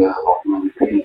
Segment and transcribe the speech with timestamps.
[0.00, 1.00] الله الرحمن الرحيم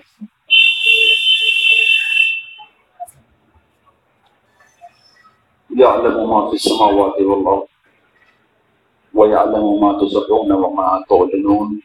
[5.80, 7.68] يعلم ما في السماوات والأرض،
[9.14, 11.80] ويعلم ما تسرون وما تعلنون.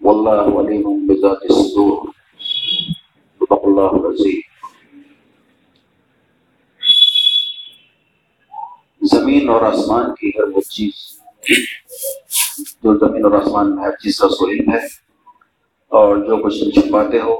[0.00, 2.08] والله عليم بذات الصدور.
[3.40, 4.42] صدق الله العظيم.
[9.00, 11.06] زمین اور آسمان کی ہر وہ چیز،
[12.82, 14.86] جو زمین اور آسمان میں ہر چیز کا سو ہے
[15.94, 17.34] اور جو کچھ تم چھپاتے ہو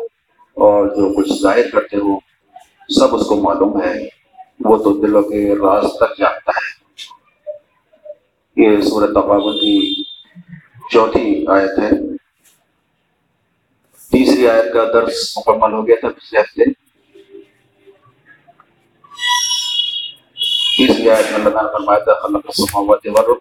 [0.55, 2.19] اور جو کچھ ظاہر کرتے ہو،
[2.89, 4.09] سب اس کو معلوم ہے۔
[4.61, 6.85] وہ تو دلوں کے راز تک جانتا ہے۔
[8.57, 10.03] یہ صورت تقابل کی
[10.91, 11.91] چوتھی آیت ہے۔
[14.11, 16.65] تیسری آیت کا درس مکمل ہو گیا تھا پچھلے ہفتے۔
[20.77, 23.39] تیسری آیت میں اللہ تعالیٰ فرمایا تھا، خلق السماوات والارض۔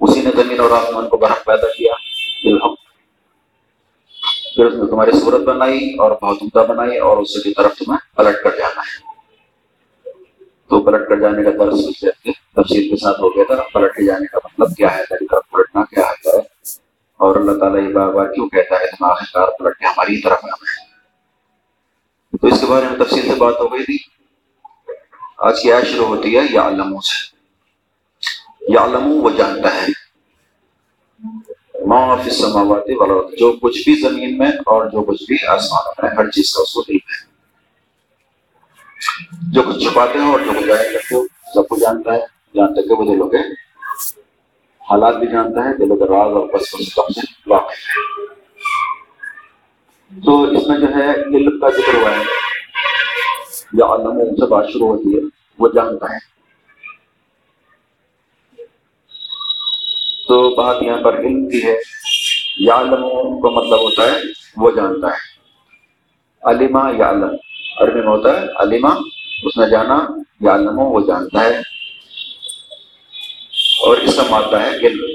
[0.00, 1.92] اسی نے زمین اور آسمان کو برحق پیدا کیا۔
[2.44, 2.83] بالحق۔
[4.54, 8.16] پھر اس نے تمہاری صورت بنائی اور بہت عمدہ بنائی اور اس کی طرف تمہیں
[8.16, 9.14] پلٹ کر جانا ہے۔
[10.68, 14.26] تو پلٹ کر جانے کا درس تفصیل کے ساتھ ہو گیا تھا۔ پلٹ کے جانے
[14.26, 16.36] کا مطلب کیا ہے؟ طریقہ پلٹنا کیا ہے؟
[17.16, 20.38] اور اللہ تعالیٰ یہ بار بار کیوں کہتا ہے؟ تم آخر پلٹ کے ہماری طرف
[20.42, 20.94] آنا ہے
[22.36, 23.96] تو اس کے بارے میں تفصیل سے بات ہو گئی تھی۔
[25.38, 27.36] آج کی آیت شروع ہوتی ہے یا علموں سے۔
[28.72, 30.03] یا علموں وہ جانتا ہے۔
[31.94, 36.30] فی السماوات والارض جو کچھ بھی زمین میں اور جو کچھ بھی آسمان میں، ہر
[36.30, 37.34] چیز کا اس کو علم ہے۔
[39.52, 41.22] جو کچھ چھپاتے ہو اور جو کچھ ظاہر کرتے ہو
[41.54, 42.20] سب کو جانتا ہے
[42.54, 43.36] جہاں کہ وہ دلوں کے
[44.90, 48.26] حالات بھی جانتا ہے دلوں کے راز اور بس بس سے واقف ہے۔
[50.26, 52.22] تو اس میں جو ہے علم کا ذکر ہوا ہے۔
[53.72, 55.20] یا علم سے بات شروع ہوتی ہے،
[55.58, 56.33] وہ جانتا ہے۔
[60.34, 61.76] تو بات یہاں پر علم کی ہے۔
[62.58, 64.16] یا علم کا مطلب ہوتا ہے
[64.56, 65.16] وہ جانتا ہے۔
[66.42, 67.24] علیمہ یا علم
[67.80, 68.88] عربی میں ہوتا ہے علیمہ
[69.44, 70.06] اس نے جانا
[70.40, 71.58] یا وہ جانتا ہے۔
[73.86, 75.06] اور اس کا مادہ ہے علم۔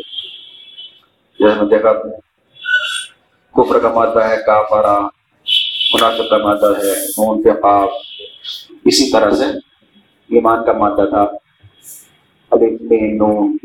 [1.40, 1.94] جیسے میں دیکھا،
[3.54, 5.00] کفر کا مادہ ہے کافرا
[5.94, 7.90] مناسب کا مادہ ہے نون کے قاف
[8.86, 9.46] اسی طرح سے
[10.36, 11.26] ایمان کا مادہ تھا۔
[13.18, 13.58] نون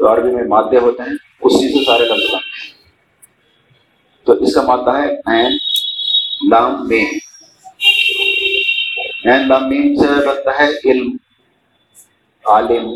[0.00, 2.74] تو عربی میں مادے ہوتے ہیں اس چیز سے سارے لفظ بنتے ہیں۔
[4.26, 5.52] تو اس کا مادہ ہے این
[6.50, 7.18] لام میم۔
[9.24, 11.16] این لام میم سے بنتا ہے علم،
[12.44, 12.88] عالم،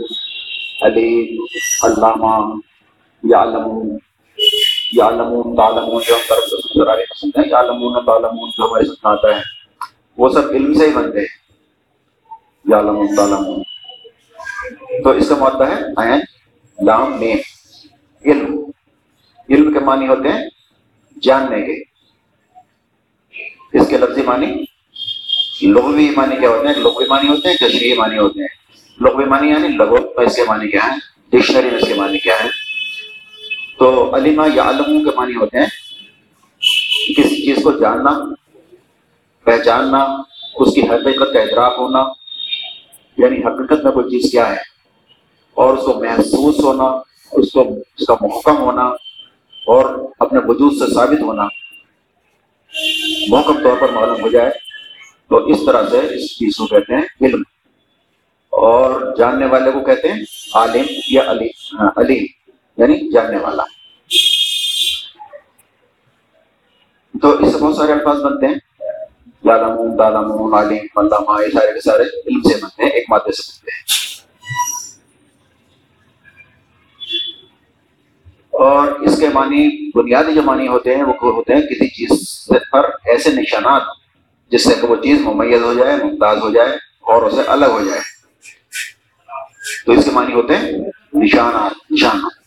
[0.83, 1.43] علیم،
[1.83, 2.55] علامہ
[3.23, 3.97] یعلم
[4.93, 8.85] یعلمون، تعلمون جو ہم طرف سے نظر آ رہے پسند ہیں۔ یعلمون، تعلمون جو ہمارے
[8.85, 9.43] ساتھ آتا ہے،
[10.17, 11.27] وہ سب علم سے ہی بنتے ہیں۔
[12.65, 13.63] یعلمون، تعلمون۔
[15.03, 16.21] تو اس کا مادہ ہے این
[16.83, 17.37] لام میں
[18.25, 18.65] علم۔
[19.51, 20.49] علم کے معنی ہوتے ہیں
[21.23, 21.95] جاننے کے۔
[23.79, 24.65] اس کے لفظی معنی
[25.63, 28.65] لغوی معنی کیا ہوتے ہیں؟ لغوی معنی ہوتے ہیں تشریحی معنی ہوتے ہیں۔
[29.01, 32.35] لغوی معنی یعنی لغو اس کے معنی کیا ہے ڈکشنری میں اس کے معنی کیا
[32.45, 32.49] ہے
[33.79, 35.67] تو علیمہ یا علموں کے معنی ہوتے ہیں
[37.17, 38.11] کسی چیز کو جاننا،
[39.45, 40.05] پہچاننا،
[40.55, 42.05] اس کی حقیقت کا ادراک ہونا
[43.17, 44.74] یعنی حقیقت میں کوئی چیز کیا ہے؟
[45.55, 46.85] اور اس کو محسوس ہونا،
[47.33, 47.61] اس کو،
[47.99, 48.83] اس کا محکم ہونا
[49.67, 51.45] اور اپنے وجود سے ثابت ہونا
[53.29, 54.51] محکم طور پر معلوم ہو جائے،
[55.29, 57.43] تو اس طرح سے اس چیز کو کہتے ہیں علم۔
[58.51, 60.23] اور جاننے والے کو کہتے ہیں
[60.55, 62.27] عالم یا علی ہاں، علی
[62.77, 63.63] یعنی جاننے والا۔
[67.23, 68.55] تو اس سے بہت سارے الفاظ بنتے ہیں۔
[69.45, 73.43] لالمون دالمون عالم، علامہ، یہ سارے کے سارے علم سے بنتے ہیں، ایک مادے سے
[73.53, 74.04] بنتے ہیں۔
[78.65, 82.85] اور اس کے معنی، بنیادی جو معنی ہوتے ہیں، وہ ہوتے ہیں؟ کسی چیز پر
[82.85, 83.83] ایسے نشانات،
[84.51, 86.69] جس سے کہ وہ چیز ممیز ہو جائے، ممتاز ہو جائے
[87.01, 88.01] اور اسے الگ ہو جائے۔
[89.87, 90.73] تو اس کے معنی ہوتے ہیں
[91.15, 92.45] نشانات نشانات۔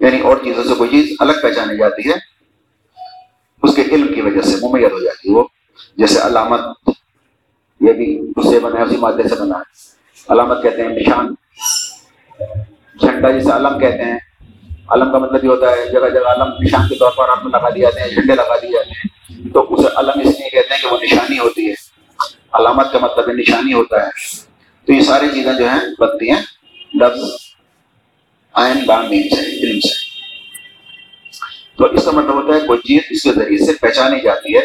[0.00, 2.14] یعنی اور چیزوں سے کوئی چیز الگ پہچانی جاتی ہے،
[3.62, 5.44] اس کے علم کی وجہ سے ممیز ہو جاتی ہے وہ،
[5.96, 6.60] جیسے علامت،
[7.80, 9.62] یہ بھی اس سے بنا ہے، اسی مادے سے بنا ہے۔
[10.28, 11.34] علامت کہتے ہیں نشان،
[13.00, 14.18] جھنڈا جسے علم کہتے ہیں
[14.90, 17.68] علم کا مطلب یہ ہوتا ہے جگہ جگہ علم نشان کے طور پر آپ لگا
[17.70, 20.80] دیے جاتے ہیں جھنڈے لگا دیے جاتے ہیں تو اسے علم اس لیے کہتے ہیں
[20.82, 21.74] کہ وہ نشانی ہوتی ہے
[22.52, 24.10] علامت کا مطلب ہے نشانی ہوتا ہے
[24.88, 26.40] تو یہ ساری چیزیں جو ہیں بنتی ہیں
[26.94, 27.30] لفظ
[28.54, 29.98] آئن بامین سے علم سے
[31.76, 34.60] تو اس کا مطلب ہوتا ہے کوئی چیز اس کے ذریعے سے پہچانی جاتی ہے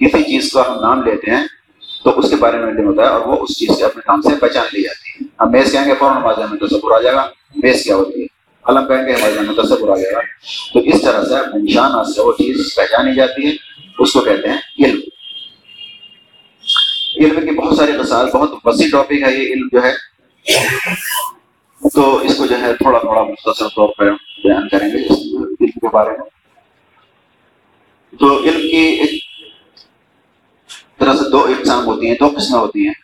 [0.00, 1.44] کسی چیز کا ہم نام لیتے ہیں
[2.04, 4.22] تو اس کے بارے میں علم ہوتا ہے اور وہ اس چیز سے اپنے نام
[4.22, 7.14] سے پہچان لی جاتی ہے ہم میز کہیں گے فوراً میں تو سب آ جائے
[7.16, 8.33] گا بیس کیا ہوتی ہے
[8.68, 10.20] علم کہیں گے ہمارے میں تصور آ جائے گا
[10.72, 13.52] تو اس طرح سے نشان سے وہ چیز پہچانی جاتی ہے۔
[13.98, 15.00] اس کو کہتے ہیں علم۔
[17.16, 19.92] علم کی بہت ساری مثال بہت وسیع ٹاپک ہے یہ علم جو ہے۔
[21.94, 25.88] تو اس کو جو ہے تھوڑا تھوڑا مختصر طور پر بیان کریں گے علم کے
[25.92, 26.30] بارے میں۔
[28.18, 29.22] تو علم کی ایک
[30.98, 32.94] طرح سے دو اقسام ہوتی ہیں، دو قسمیں ہوتی ہیں۔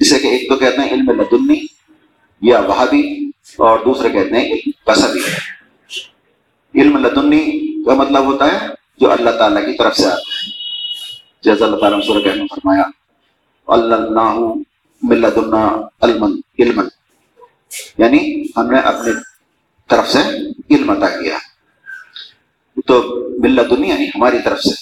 [0.00, 1.60] جسے کہ ایک تو کہتے ہیں علم لدنی
[2.40, 5.20] یا وہابی۔ اور دوسرے کہتے ہیں علم کسبی
[6.80, 7.42] علم لدنی
[7.84, 8.66] کا مطلب ہوتا ہے
[8.98, 10.50] جو اللہ تعالیٰ کی طرف سے آتا ہے۔
[11.42, 12.82] جیسا اللہ تعالیٰ سورہ نے فرمایا
[13.66, 14.38] اللہ
[15.02, 15.38] ملت
[16.02, 16.24] علم
[16.58, 16.80] علم
[17.98, 19.12] یعنی ہم نے اپنی
[19.88, 20.18] طرف سے
[20.74, 21.38] علم عطا کیا۔
[22.86, 23.02] تو
[23.38, 24.74] ملت دنی یعنی ہماری طرف سے،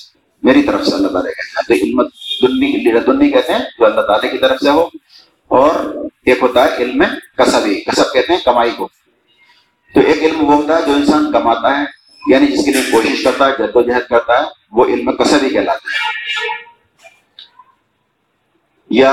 [0.43, 2.03] میری طرف سے اللہ تعالیٰ کہتے ہیں تو علم
[2.43, 4.89] دنی دنی کہتے ہیں جو اللہ تعالیٰ کی طرف سے ہو
[5.49, 7.03] اور ایک ہوتا ہے علم
[7.37, 8.89] کسبی، کسب کہتے ہیں کمائی کو۔
[9.95, 11.85] تو ایک علم وہ ہوتا ہے جو انسان کماتا ہے
[12.29, 15.49] یعنی جس کے لیے کوشش کرتا ہے، جد و جہد کرتا ہے، وہ علم کسبی
[15.51, 16.61] کہلاتا ہے۔
[18.91, 19.11] یا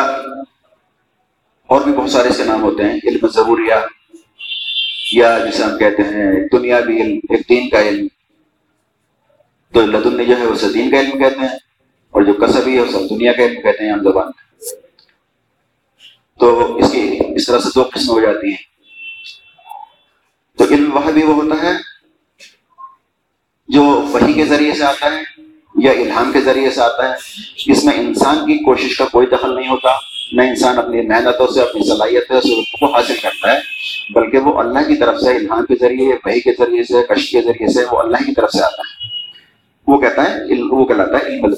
[1.69, 3.73] اور بھی بہت سارے اس کے نام ہوتے ہیں، علم ضروریہ،
[5.13, 8.07] یا جسے ہم کہتے ہیں دنیا بھی علم، ایک دین کا علم۔
[9.73, 11.57] تو لدن جو ہے وہ دین کا علم کہتے ہیں،
[12.13, 14.47] اور جو کسبی ہے وہ سب دنیا کا علم کہتے ہیں عام زبان میں۔
[16.39, 18.69] تو اس کی اس طرح سے دو قسم ہو جاتی ہیں۔
[20.57, 21.71] تو علم وہ بھی وہ ہوتا ہے
[23.67, 25.41] جو وہی کے ذریعے سے آتا ہے
[25.83, 27.13] یا الہام کے ذریعے سے آتا ہے۔
[27.71, 29.89] اس میں انسان کی کوشش کا کوئی دخل نہیں ہوتا۔
[30.31, 33.59] نہ انسان اپنی محنتوں سے، اپنی صلاحیتوں سے کو حاصل کرتا ہے،
[34.13, 37.41] بلکہ وہ اللہ کی طرف سے، الہام کے ذریعے وہی کے ذریعے سے کش کے
[37.41, 39.07] ذریعے سے وہ اللہ کی طرف سے آتا ہے۔
[39.87, 40.35] وہ کہتا ہے،
[40.69, 41.53] وہ کہلاتا ہے، علم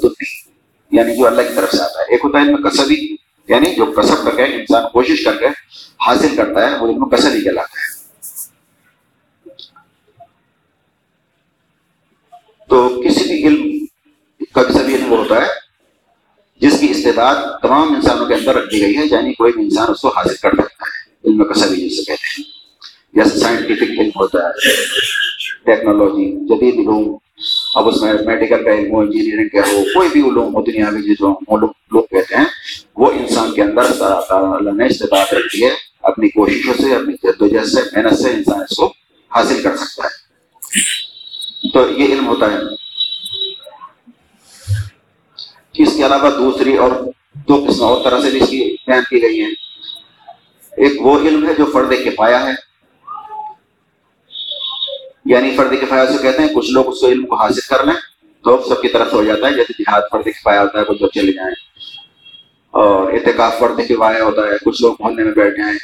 [0.92, 3.85] یعنی جو اللہ کی طرف سے آتا ہے۔ ایک ہوتا ہے علم کسبی یعنی جو
[3.85, 5.45] کسب کر کے انسان کوشش کر کے
[6.07, 8.01] حاصل کرتا ہے، وہ علم کسبی کہلاتا ہے۔
[12.69, 13.85] تو کسی بھی علم
[14.53, 15.47] کا کسبی علم وہ ہوتا ہے،
[16.61, 20.01] جس کی استعداد تمام انسانوں کے اندر رکھی گئی ہے یعنی کوئی بھی انسان اس
[20.01, 22.44] کو حاصل کر سکتا ہے۔ علم کسبی جس سے کہتے ہیں۔
[23.13, 24.71] جیسے سائنٹیفک علم ہوتا ہے۔
[25.65, 27.17] ٹیکنالوجی جدید علوم
[27.75, 30.89] اب اس میں میڈیکل کا علم ہو انجینئرنگ کا ہو کوئی بھی علوم ہو دنیا
[30.89, 32.45] میں جو لوگ کہتے ہیں
[32.95, 35.71] وہ انسان کے اندر اللہ نے استطاعت رکھی ہے
[36.03, 38.91] اپنی کوششوں سے اپنی جدوجہد سے محنت سے انسان اس کو
[39.31, 42.59] حاصل کر سکتا ہے تو یہ علم ہوتا ہے
[45.75, 46.91] اس کے علاوہ دوسری اور
[47.47, 49.51] دو قسم اور طرح سے بھی اس کی بیان کی گئی ہیں
[50.73, 52.53] ایک وہ علم ہے جو فرد کفایا ہے
[55.31, 57.94] یعنی فرد کفایا سے کہتے ہیں، کچھ لوگ اس علم کو حاصل کر لیں
[58.44, 61.10] تو سب کی طرف ہو جاتا ہے، جیسے جہاد فرد کفایا ہوتا ہے کچھ لوگ
[61.10, 61.56] چلے جائیں۔
[62.72, 65.78] اور اعتکاف فرد کفایا ہوتا ہے، کچھ لوگ محلے میں بیٹھ جائیں،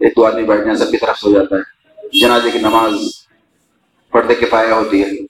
[0.00, 1.80] ایک دو آدمی بیٹھ جائیں، سب کی طرف سے ہو جاتا ہے۔
[2.20, 2.92] جنازے کی نماز
[4.12, 5.26] فرد کفایا ہوتی ہے۔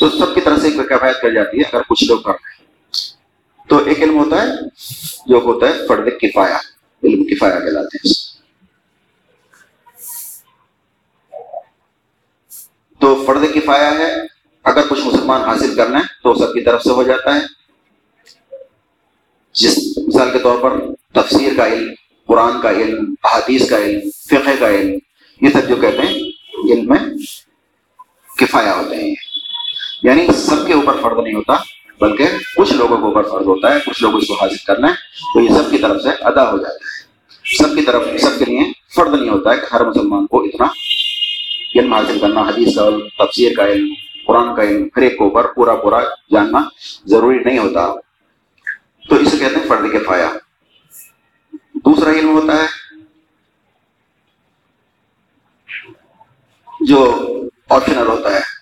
[0.00, 2.64] تو سب کی طرف سے کفایت کر جاتی ہے، اگر کچھ لوگ کر رہے ہیں
[3.68, 4.48] تو ایک علم ہوتا ہے،
[5.26, 6.58] جو ہوتا ہے فرد کفایا
[7.04, 8.29] علم کفایا کہلاتے ہیں
[13.00, 14.14] تو فرد کفایا ہے۔
[14.64, 17.40] اگر کچھ مسلمان حاصل کرنا ہے تو سب کی طرف سے ہو جاتا ہے۔
[19.52, 20.72] جس مثال کے طور پر
[21.12, 21.92] تفسیر کا علم،
[22.26, 24.94] قرآن کا علم، احادیث کا علم، فقہ کا علم،
[25.40, 26.14] یہ سب جو کہتے ہیں
[26.72, 26.98] علم میں
[28.38, 29.14] کفایا ہوتے ہیں۔
[30.02, 31.52] یعنی سب کے اوپر فرد نہیں ہوتا،
[32.00, 32.24] بلکہ
[32.56, 34.94] کچھ لوگوں کے اوپر فرض ہوتا ہے، کچھ لوگ اس کو حاصل کرنا ہے،
[35.34, 37.00] تو یہ سب کی طرف سے ادا ہو جاتا ہے۔
[37.56, 38.60] سب کی طرف، سب کے لیے
[38.94, 40.66] فرد نہیں ہوتا ہے کہ ہر مسلمان کو اتنا
[41.74, 43.94] علم حاصل کرنا حدیث کا علم تفسیر کا علم،
[44.26, 46.00] قرآن کا علم، ہر ایک کو اوپر پورا پورا
[46.30, 46.58] جاننا
[47.04, 47.94] ضروری نہیں ہوتا۔
[49.08, 50.32] تو اسے کہتے ہیں فرد کفایا
[51.74, 52.66] دوسرا علم ہوتا ہے
[56.80, 57.26] جو
[57.68, 58.60] آپشنل ہوتا ہے۔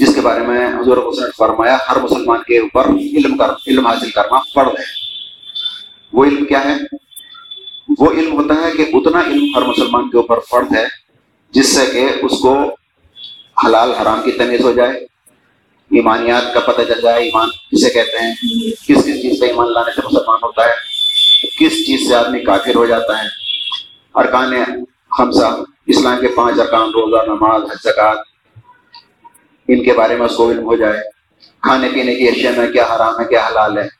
[0.00, 4.10] جس کے بارے میں حضور حسن فرمایا، ہر مسلمان کے اوپر علم کر، علم حاصل
[4.10, 4.84] کرنا فرض ہے۔
[6.12, 7.07] وہ علم کیا ہے؟
[7.98, 10.84] وہ علم ہوتا ہے کہ اتنا علم ہر مسلمان کے اوپر فرض ہے،
[11.50, 12.74] جس سے کہ اس کو
[13.66, 14.92] حلال حرام کی تمیز ہو جائے،
[15.90, 18.34] ایمانیات کا پتہ چل جائے، ایمان کسے کہتے ہیں؟
[18.88, 20.74] کس کس چیز پہ ایمان لانے سے مسلمان ہوتا ہے؟
[21.58, 23.28] کس چیز سے آدمی کافر ہو جاتا ہے؟
[24.14, 24.54] ارکان
[25.18, 28.16] خمسہ، اسلام کے پانچ ارکان، روزہ، نماز زکات
[29.68, 31.00] ان کے بارے میں اس کو علم ہو جائے۔
[31.62, 33.97] کھانے پینے کی اشیاء میں کیا حرام ہے، کیا حلال ہے؟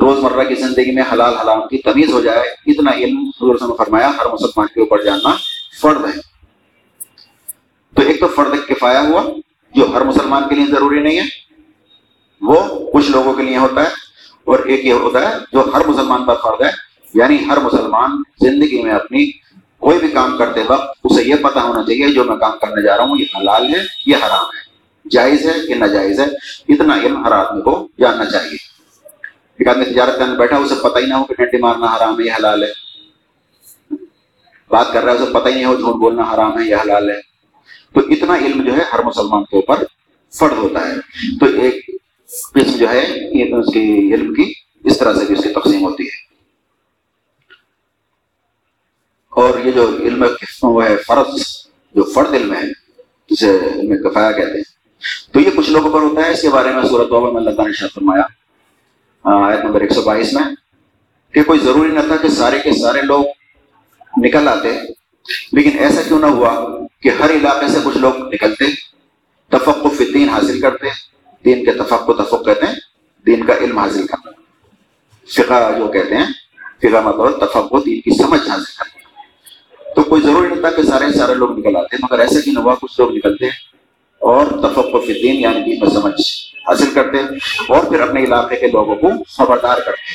[0.00, 3.74] روز مرہ کی زندگی میں حلال حلام کی تمیز ہو جائے، اتنا علم حضور نے
[3.78, 5.34] فرمایا، ہر مسلمان کے اوپر جاننا
[5.82, 6.20] فرد ہے۔
[7.94, 9.22] تو ایک تو فرد کفایا ہوا،
[9.74, 11.24] جو ہر مسلمان کے لیے ضروری نہیں ہے،
[12.40, 13.88] وہ کچھ لوگوں کے لیے ہوتا ہے،
[14.44, 16.70] اور ایک یہ ہوتا ہے، جو ہر مسلمان پر فرد ہے
[17.14, 19.30] یعنی ہر مسلمان زندگی میں اپنی
[19.78, 22.96] کوئی بھی کام کرتے وقت اسے یہ پتا ہونا چاہیے، جو میں کام کرنے جا
[22.96, 26.26] رہا ہوں، یہ حلال ہے، یہ حرام ہے۔ جائز ہے کہ ناجائز ہے،
[26.68, 28.75] اتنا علم ہر آدمی کو جاننا چاہیے۔
[29.58, 32.24] ایک آدمی تجارت کرنے بیٹھا، اسے پتہ ہی نہ ہو کہ ڈنڈی مارنا حرام ہے
[32.24, 32.68] یہ حلال ہے۔
[34.68, 37.10] بات کر رہا ہے، اسے پتہ ہی نہیں ہو جھوٹ بولنا حرام ہے یہ حلال
[37.10, 37.20] ہے۔
[37.94, 39.84] تو اتنا علم جو ہے ہر مسلمان کے اوپر
[40.38, 40.94] فرد ہوتا ہے۔
[41.40, 41.86] تو ایک
[42.28, 43.00] قسم جو ہے
[43.60, 44.52] اس کی علم کی
[44.84, 46.26] اس طرح سے بھی اس کی تقسیم ہوتی ہے۔
[49.30, 50.24] اور یہ جو علم
[50.62, 51.42] وہ ہے؟ فرض۔
[51.94, 52.62] جو فرد علم ہے،
[53.30, 54.62] جسے علم کفایا کہتے ہیں۔
[55.32, 57.66] تو یہ کچھ لوگوں پر ہوتا ہے، اس کے بارے میں صورت میں اللہ تعالیٰ
[57.66, 58.22] نے شاہ فرمایا۔
[59.26, 60.42] آیت نمبر ایک سو بائیس میں
[61.34, 63.24] کہ کوئی ضروری نہ تھا کہ سارے کے سارے لوگ
[64.22, 64.72] نکل آتے،
[65.52, 66.52] لیکن ایسا کیوں نہ ہوا
[67.02, 68.64] کہ ہر علاقے سے کچھ لوگ نکلتے
[69.52, 70.88] تفق فی دین حاصل کرتے،
[71.44, 72.74] دین کے تفق کو تفق کہتے ہیں
[73.26, 74.30] دین کا علم حاصل کرنا
[75.28, 76.26] فقہ جو کہتے ہیں،
[76.82, 80.82] فقہ مطلب تفق و دین کی سمجھ حاصل کرنا تو کوئی ضروری نہیں تھا کہ
[80.82, 83.46] سارے سارے لوگ نکل آتے، مگر ایسا کیوں نہ ہوا کچھ لوگ نکلتے
[84.20, 87.18] اور تفق فی دین یعنی دین میں سمجھ۔ حاصل کرتے
[87.68, 90.14] اور پھر اپنے علاقے کے لوگوں کو خبردار کرتے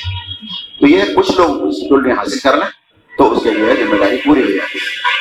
[0.80, 2.68] تو یہ کچھ لوگ اس میں حاصل کر لیں
[3.18, 5.12] تو اس کے لیے ذمہ داری پوری ہو جاتی ہے۔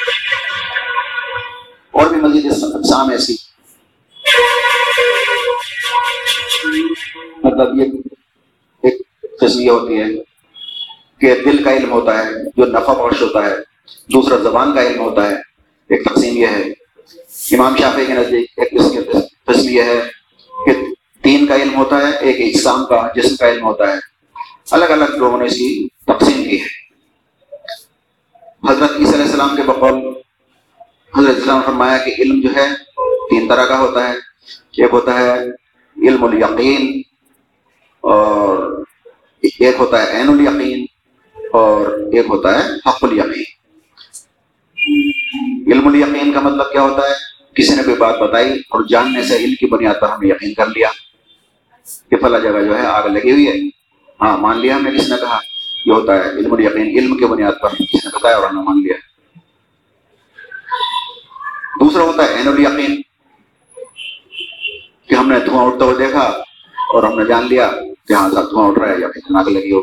[1.92, 3.36] اور بھی مزید اقسام ایسی۔
[7.44, 7.84] مطلب یہ
[8.84, 9.02] ایک
[9.40, 10.06] قسم یہ ہوتی ہے
[11.20, 13.56] کہ دل کا علم ہوتا ہے، جو نفع بخش ہوتا ہے،
[14.14, 15.36] دوسرا زبان کا علم ہوتا ہے۔
[15.90, 16.64] ایک تقسیم یہ ہے۔
[17.52, 18.72] امام شافی کے نزدیک ایک
[19.46, 20.21] قسم یہ ہے
[21.22, 23.98] تین کا علم ہوتا ہے، ایک اجسام کا جسم کا علم ہوتا ہے۔
[24.72, 26.82] الگ الگ لوگوں نے اس کی تقسیم کی ہے۔
[28.70, 30.14] حضرت عیسی علیہ السلام کے بقول
[31.18, 32.68] حضرت اسلام فرمایا کہ علم جو ہے
[33.30, 34.14] تین طرح کا ہوتا ہے۔
[34.78, 35.34] ایک ہوتا ہے
[36.08, 37.02] علم الیقین
[38.02, 38.84] اور
[39.42, 40.86] ایک ہوتا ہے عین الیقین
[41.52, 43.44] اور ایک ہوتا ہے حق الیقین۔
[45.72, 47.14] علم الیقین کا مطلب کیا ہوتا ہے؟
[47.54, 50.54] کسی نے کوئی بات بتائی اور جاننے سے علم کی بنیاد پر ہم نے یقین
[50.54, 50.90] کر لیا۔
[52.12, 53.54] کہ فلا جگہ جو ہے آگ لگی ہوئی ہے۔
[54.22, 55.40] ہاں مان لیا ہم نے کس نے کہا،
[55.86, 58.62] یہ ہوتا ہے، علم الیقین، علم کی بنیاد پر کسی نے بتایا اور ہم نے
[58.62, 58.96] مان لیا۔
[61.82, 63.02] دوسرا ہوتا ہے عین الیقین،
[65.08, 66.26] کہ ہم نے دھواں اٹھتا ہوا دیکھا
[66.94, 67.70] اور ہم نے جان لیا
[68.08, 69.82] کہ ہاں صاحب دھواں اٹھ رہا ہے یا کہیں آگ لگی ہو،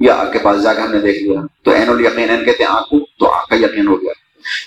[0.00, 2.70] یا آگ کے پاس جا کے ہم نے دیکھ لیا۔ تو عین الیقین کہتے ہیں
[2.70, 4.12] آنکھ تو آگ کا یقین ہو گیا۔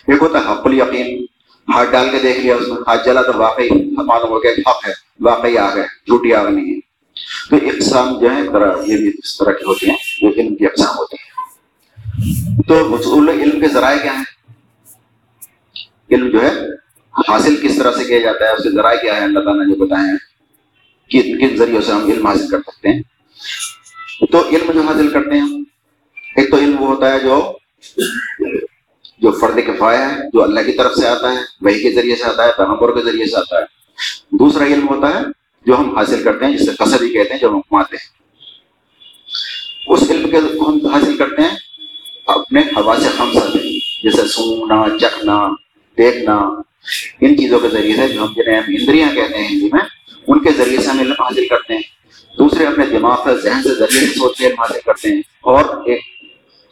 [0.07, 1.25] ایک ہوتا ہے حق الیقین
[1.67, 4.87] ہاتھ ڈال کے دیکھ لیا، اس میں ہاتھ جلا تو واقعی معلوم ہو گیا حق
[4.87, 6.79] ہے، واقعی آگ ہے، جھوٹی آگ نہیں ہے۔
[7.49, 8.39] تو اقسام جو ہے
[8.91, 11.33] یہ بھی اس طرح کی ہوتی ہیں جو علم کی اقسام ہوتی ہیں۔
[12.67, 14.23] تو حصول علم کے ذرائع کیا ہیں؟
[16.11, 16.51] علم جو ہے،
[17.29, 19.75] حاصل کس طرح سے کیا جاتا ہے، اس کے ذرائع کیا ہے اللہ تعالیٰ نے
[19.75, 20.17] جو بتائے ہیں
[21.09, 23.01] کن کن ذریعوں سے ہم علم حاصل کر سکتے ہیں۔
[24.31, 25.63] تو علم جو حاصل کرتے ہیں،
[26.35, 27.57] ایک تو علم وہ ہوتا ہے جو
[29.23, 32.23] جو فرد کفایہ ہے جو اللہ کی طرف سے آتا ہے وہی کے ذریعے سے
[32.23, 33.63] آتا ہے، پیغمبر کے ذریعے سے آتا ہے۔
[34.31, 35.19] دوسرا علم ہوتا ہے
[35.65, 38.17] جو ہم حاصل کرتے ہیں، جسے قصبی کہتے ہیں، جو ہم کماتے ہیں۔
[39.87, 41.55] اس علم کے ہم حاصل کرتے ہیں،
[42.27, 43.53] اپنے ہوا سے ہم سب
[44.03, 45.47] جیسے سوننا چکھنا،
[45.97, 46.37] دیکھنا۔
[47.21, 49.85] ان چیزوں کے ذریعے سے جو ہم جنہیں ہم اندریاں کہتے ہیں، ہندی میں،
[50.27, 51.81] ان کے ذریعے سے ہم علم حاصل کرتے ہیں۔
[52.37, 55.65] دوسرے اپنے دماغ سے ذہن سے ذریعے سے سوچ کے علم حاصل کرتے ہیں۔ اور
[55.65, 56.12] ایک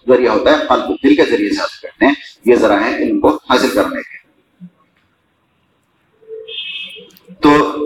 [0.08, 2.14] ذریعہ ہوتا ہے قلب دل کے ذریعے سے حاصل کرتے ہیں
[2.46, 4.22] یہ ذرا ہے علم کو حاصل کرنے کے۔
[7.42, 7.78] تو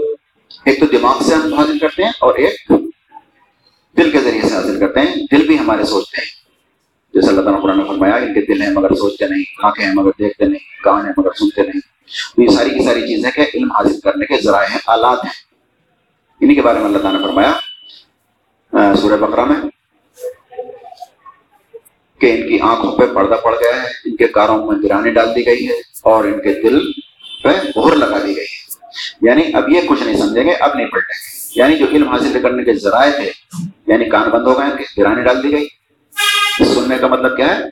[0.65, 2.72] ایک تو دماغ سے ہم حاصل کرتے ہیں اور ایک
[3.98, 6.45] دل کے ذریعے سے حاصل کرتے ہیں۔ دل بھی ہمارے سوچتے ہیں۔
[7.13, 9.93] جیسے اللہ تعالیٰ قرآن نے فرمایا، ان کے دل ہیں مگر سوچتے نہیں، آنکھیں ہیں
[9.93, 11.79] مگر دیکھتے نہیں، کان ہیں مگر سنتے نہیں۔
[12.36, 15.45] تو یہ ساری کی ساری چیزیں کہ علم حاصل کرنے کے ذرائع ہیں، آلات ہیں۔
[16.41, 17.53] انہیں کے بارے میں اللہ تعالیٰ نے فرمایا
[18.95, 19.55] سورہ بقرہ میں
[22.19, 25.36] کہ ان کی آنکھوں پہ پردہ پڑ گیا ہے، ان کے کاروں میں گرانی ڈال
[25.36, 26.91] دی گئی ہے اور ان کے دل
[27.43, 28.65] پہ مہر لگا دی گئی ہے۔
[29.22, 32.39] یعنی اب یہ کچھ نہیں سمجھیں گے، اب نہیں پلٹیں گے۔ یعنی جو علم حاصل
[32.41, 33.31] کرنے کے ذرائع تھے
[33.88, 35.67] یعنی کان بند ہو گئے، ان کی گرانی ڈال دی گئی۔
[36.65, 37.63] سننے کا مطلب کیا ہے؟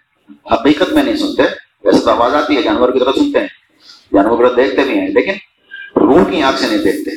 [0.53, 1.41] حقیقت میں نہیں سنتے
[1.83, 3.47] ویسے تو آواز آتی ہے، جانور کی طرح سنتے ہیں۔
[4.13, 5.31] جانور کی طرح دیکھتے بھی ہیں، لیکن
[5.95, 7.11] روح کی آنکھ سے نہیں دیکھتے۔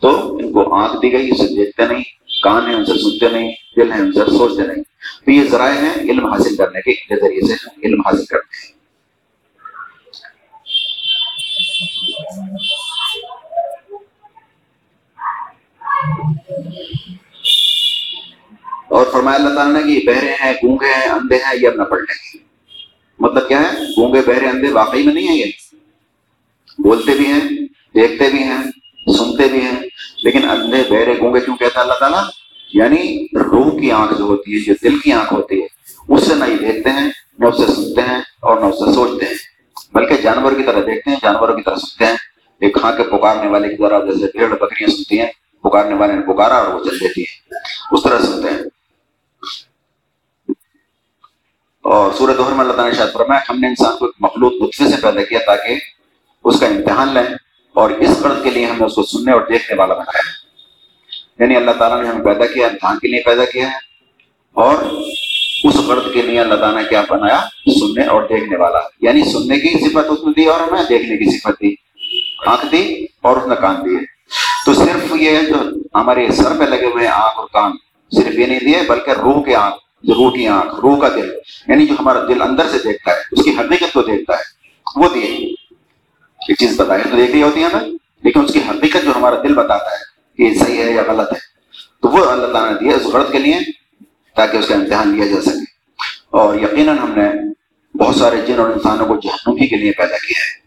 [0.00, 2.02] تو ان کو آنکھ دی گئی، اسے دیکھتے نہیں،
[2.42, 4.82] کان ہے ان سے سنتے نہیں، دل ہے ان سے سوچتے نہیں۔
[5.24, 8.80] تو یہ ذرائع ہیں علم حاصل کرنے کے کے ذریعے سے علم حاصل کرتے ہیں
[18.88, 21.82] اور فرمایا اللہ تعالیٰ نے کہ بہرے ہیں، گونگے ہیں، اندھے ہیں، یہ اب نہ
[21.82, 22.38] پڑھنے گے
[23.18, 25.52] مطلب کیا ہے؟ گونگے، بہرے، اندھے واقعی میں نہیں ہیں یہ۔
[26.78, 27.40] بولتے بھی ہیں،
[27.94, 28.62] دیکھتے بھی ہیں،
[29.18, 29.80] سنتے بھی ہیں،
[30.22, 32.24] لیکن اندھے، بہرے، گونگے کیوں کہتا اللہ تعالیٰ؟
[32.74, 35.66] یعنی روح کی آنکھ جو ہوتی ہے، جو دل کی آنکھ ہوتی ہے،
[36.08, 39.34] اس سے نہ ہی دیکھتے ہیں، نہ اسے سنتے ہیں اور نہ اسے سوچتے ہیں۔
[39.92, 42.16] بلکہ جانور کی طرح دیکھتے ہیں، جانوروں کی طرح سنتے ہیں۔
[42.60, 45.30] ایک کھاں کے پکارنے والے کی طرح جیسے بھیڑ، بکریاں سنتی ہیں،
[45.62, 47.54] پکارنے والے نے پکارا اور وہ چل دیتی ہیں۔
[47.90, 48.58] اس طرح سنتے ہیں۔
[51.82, 54.52] اور سورہ دوہر میں اللہ تعالیٰ نے شاید فرمایا، ہم نے انسان کو ایک مخلوط
[54.52, 55.74] نطفے سے پیدا کیا تاکہ
[56.44, 57.34] اس کا امتحان لیں
[57.74, 60.39] اور اس قرض کے لیے ہم نے اس کو سننے اور دیکھنے والا بنایا
[61.40, 63.76] یعنی اللہ تعالیٰ نے ہمیں پیدا کیا امتحان کے لیے پیدا کیا ہے،
[64.52, 64.74] اور
[65.64, 67.40] اس قرض کے لیے اللہ تعالیٰ نے کیا بنایا؟
[67.80, 71.38] سننے اور دیکھنے والا۔ یعنی سننے کی صفت اس نے دی اور ہمیں دیکھنے کی
[71.38, 71.74] صفت دی۔
[72.46, 73.98] آنکھ دی اور اس نے کان دیے
[74.66, 75.54] تو صرف یہ جو
[75.94, 77.72] ہمارے سر پہ لگے ہوئے آنکھ اور کان،
[78.12, 81.30] صرف یہ نہیں دیے، بلکہ روح کے آنکھ جو روح کی آنکھ، روح کا دل۔
[81.68, 84.42] یعنی جو ہمارا دل اندر سے دیکھتا ہے، اس کی حقیقت کو دیکھتا ہے،
[84.96, 85.36] وہ دیے
[86.40, 87.88] ایک چیز بتائے تو دیکھ رہی ہوتی ہے ہمیں
[88.22, 90.09] لیکن اس کی حقیقت جو ہمارا دل بتاتا ہے
[90.40, 91.38] کہ یہ صحیح ہے یا غلط ہے۔
[92.02, 93.58] تو وہ اللہ تعالیٰ نے دیا اس غرض کے لیے
[94.36, 95.64] تاکہ اس کا امتحان لیا جا سکے۔
[96.30, 97.28] اور یقیناً ہم نے
[97.98, 100.60] بہت سارے جن اور انسانوں کو جہنمی کے لیے پیدا کیا ہے۔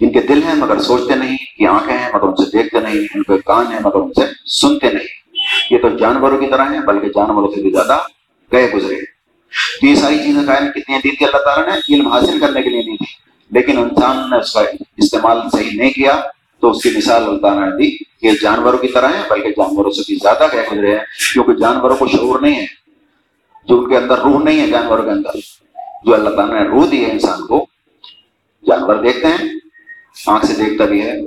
[0.00, 3.06] ان کے دل ہیں مگر سوچتے نہیں کہ آنکھیں ہیں مگر ان سے دیکھتے نہیں،
[3.14, 5.06] ان کے کان ہیں مگر ان سے سنتے نہیں۔
[5.70, 7.98] یہ تو جانوروں کی طرح ہیں، بلکہ جانوروں سے بھی زیادہ
[8.52, 8.96] گئے گزرے۔
[9.80, 12.70] تو یہ ساری چیزیں قائم کتنی دی تھی اللہ تعالیٰ نے علم حاصل کرنے کے
[12.70, 13.06] لیے دی تھی،
[13.50, 14.60] لیکن انسان نے اس کا
[14.96, 16.20] استعمال صحیح نہیں کیا۔
[16.60, 19.90] تو اس کی مثال اللہ تعالیٰ نے دی کہ جانوروں کی طرح ہیں، بلکہ جانوروں
[19.90, 22.66] سے بھی زیادہ گئے گزرے ہیں، کیونکہ جانوروں کو شعور نہیں ہے،
[23.68, 25.30] جو ان کے اندر روح نہیں ہے، جانوروں کے اندر۔
[26.04, 27.66] جو اللہ تعالیٰ نے روح دی ہے انسان کو،
[28.66, 29.48] جانور دیکھتے ہیں،
[30.26, 31.20] آنکھ سے دیکھتا بھی ہے،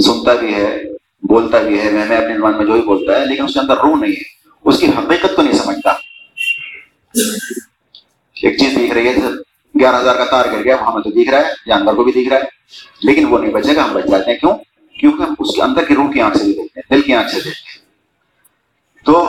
[0.00, 0.82] سنتا بھی ہے،
[1.22, 3.76] بولتا بھی ہے، میں اپنی زبان میں جو ہی بولتا ہے، لیکن اس کے اندر
[3.76, 5.90] روح نہیں ہے۔ اس کی حقیقت کو نہیں سمجھتا۔
[8.42, 9.16] ایک چیز دیکھ رہی ہے
[9.80, 12.12] گیارہ ہزار کا تار گر گیا وہ ہمیں تو دیکھ رہا ہے، جانور کو بھی
[12.12, 12.42] دیکھ رہا ہے،
[13.02, 14.73] لیکن وہ نہیں بچے گا، ہم بچ جاتے ہیں۔ کیوں؟
[15.04, 17.14] کیونکہ ہم اس کے اندر کی روح کی آنکھ سے بھی دیکھتے ہیں، دل کی
[17.14, 17.84] آنکھ سے دیکھتے ہیں۔
[19.04, 19.28] تو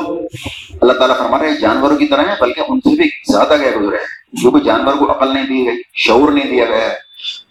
[0.81, 3.75] اللہ تعالیٰ فرما رہے ہیں، جانوروں کی طرح ہے بلکہ ان سے بھی زیادہ گئے
[3.75, 6.97] گزرے ہیں۔ کیونکہ جانور کو عقل نہیں دی گئی، شعور نہیں دیا گیا۔ ہے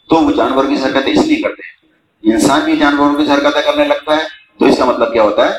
[0.09, 1.93] تو وہ جانور کی حرکتیں اس لیے کرتے ہیں۔
[2.35, 4.23] انسان بھی جانوروں کی حرکتیں کرنے لگتا ہے۔
[4.59, 5.59] تو اس کا مطلب کیا ہوتا ہے؟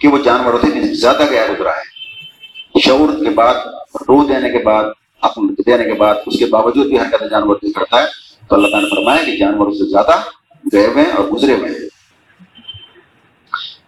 [0.00, 1.82] کہ وہ جانوروں سے زیادہ گیا گزرا ہے۔
[2.80, 3.54] شعور کے بعد،
[3.94, 4.84] روح دینے کے بعد،
[5.22, 8.06] عقل دینے کے بعد، اس کے باوجود بھی حرکت جانور کی کرتا ہے۔
[8.48, 10.20] تو اللہ تعالیٰ نے فرمایا کہ جانوروں سے زیادہ
[10.72, 11.88] گئے ہوئے اور گزرے ہوئے ہیں۔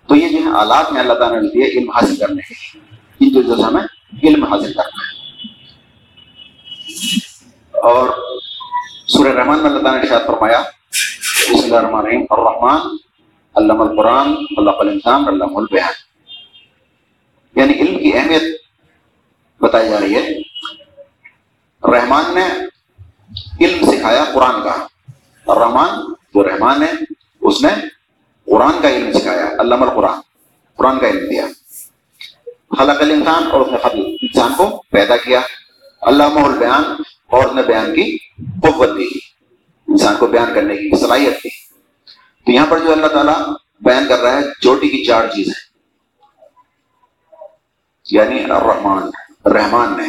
[0.08, 2.78] تو یہ جو ہے آلات میں اللہ تعالیٰ نے دیے علم حاصل کرنے کے
[3.20, 3.82] ان چیزوں سے ہمیں
[4.22, 5.24] علم حاصل کرنا ہے۔
[7.70, 8.08] اور
[9.06, 12.96] سورہ رحمان میں اللہ تعالیٰ نے شاید فرمایا، بسم اللہ الرحمن الرحیم، الرحمن
[13.54, 15.92] علامہ القرآن اللہ الانسان علامہ البیان۔
[17.60, 18.42] یعنی علم کی اہمیت
[19.60, 20.28] بتائی جا رہی ہے۔
[21.92, 22.48] رحمان نے
[23.64, 24.86] علم سکھایا قرآن کا۔
[25.44, 25.88] اور رحمان
[26.34, 26.92] جو رحمان ہے،
[27.40, 27.68] اس نے
[28.44, 30.18] قرآن کا علم سکھایا علامہ القرآن،
[30.76, 31.46] قرآن کا علم دیا۔
[32.78, 35.40] خلق الانسان اور اس نے خلق انسان کو پیدا کیا۔
[36.02, 36.84] علامہ البیان
[37.26, 39.18] اور اس نے بیان کی، قوت دی۔
[39.88, 41.48] انسان کو بیان کرنے کی صلاحیت دی۔
[42.44, 43.40] تو یہاں پر جو اللہ تعالیٰ
[43.80, 45.74] بیان کر رہا ہے چوٹی کی چار چیزیں
[48.10, 49.02] یعنی الرحمن،
[49.52, 50.08] رحمان نے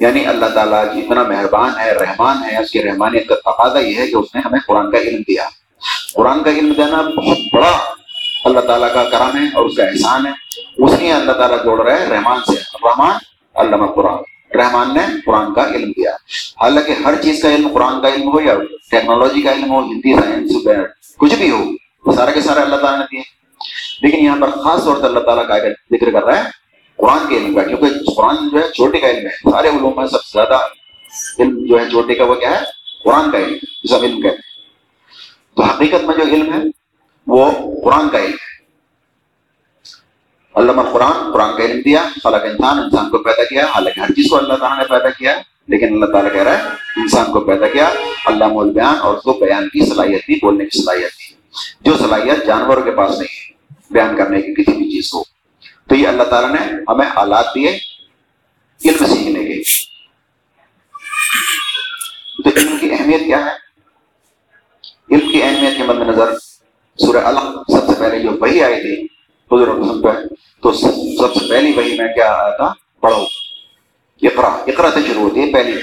[0.00, 4.06] یعنی اللہ تعالیٰ اتنا مہربان ہے، رحمان ہے، اس کی رحمانیت کا تقاضا یہ ہے
[4.06, 5.48] کہ اس نے ہمیں قرآن کا علم دیا۔
[6.14, 7.78] قرآن کا علم دینا بہت بڑا
[8.44, 10.32] اللہ تعالیٰ کا کرم ہے اور اس کا احسان ہے۔
[10.76, 13.16] اس لیے اللہ تعالیٰ جوڑ رہا ہے رحمان سے۔ رحمان،
[13.54, 14.16] علامہ قرآن۔
[14.54, 16.10] رحمان نے قرآن کا علم دیا۔
[16.60, 18.54] حالانکہ ہر چیز کا علم قرآن کا علم ہو یا
[18.90, 20.52] ٹیکنالوجی کا علم ہو، ہندی سائنس
[21.18, 23.22] کچھ بھی ہو سارا کے سارے اللہ تعالیٰ نے دیے۔
[24.02, 26.63] لیکن یہاں پر خاص طور سے اللہ تعالیٰ کا ذکر کر رہا ہے
[26.96, 30.06] قرآن کے علم کا کیونکہ قرآن جو ہے چھوٹے کا علم ہے۔ سارے علوم میں
[30.06, 30.58] سب سے زیادہ
[31.38, 32.64] علم جو ہے چھوٹے کا وہ کیا ہے؟
[33.04, 33.56] قرآن کا علم
[33.88, 34.54] سب علم کہتے ہیں
[35.56, 36.58] تو حقیقت میں جو علم ہے،
[37.26, 37.50] وہ
[37.84, 38.52] قرآن کا علم ہے۔
[40.54, 44.30] علامہ قرآن قرآن کا علم دیا خلق انسان انسان کو پیدا کیا۔ حالانکہ ہر چیز
[44.30, 45.34] کو اللہ تعالیٰ نے پیدا کیا،
[45.68, 47.90] لیکن اللہ تعالیٰ کہہ رہا ہے، انسان کو پیدا کیا
[48.26, 51.34] اللہ البیان اور اس کو بیان کی، صلاحیت تھی بولنے کی صلاحیت تھی
[51.80, 53.52] جو صلاحیت جانوروں کے پاس نہیں ہے،
[53.90, 55.24] بیان کرنے کی کسی بھی چیز کو۔
[55.88, 57.78] تو یہ اللہ تعالیٰ نے ہمیں آلات دیے
[58.84, 59.62] علم سیکھنے کے
[62.42, 63.64] تو علم کی اہمیت کیا ہے؟
[65.14, 66.32] علم کی اہمیت کے مد نظر
[66.98, 69.04] سورہ الگ سب سے پہلے جو وہی آئی تھی
[69.52, 70.08] حضور پہ
[70.62, 73.24] تو سب سے پہلی وہی میں کیا آیا تھا؟ پڑھو۔
[74.22, 75.80] اقرا اقرا سے شروع ہوتی ہے پہلی۔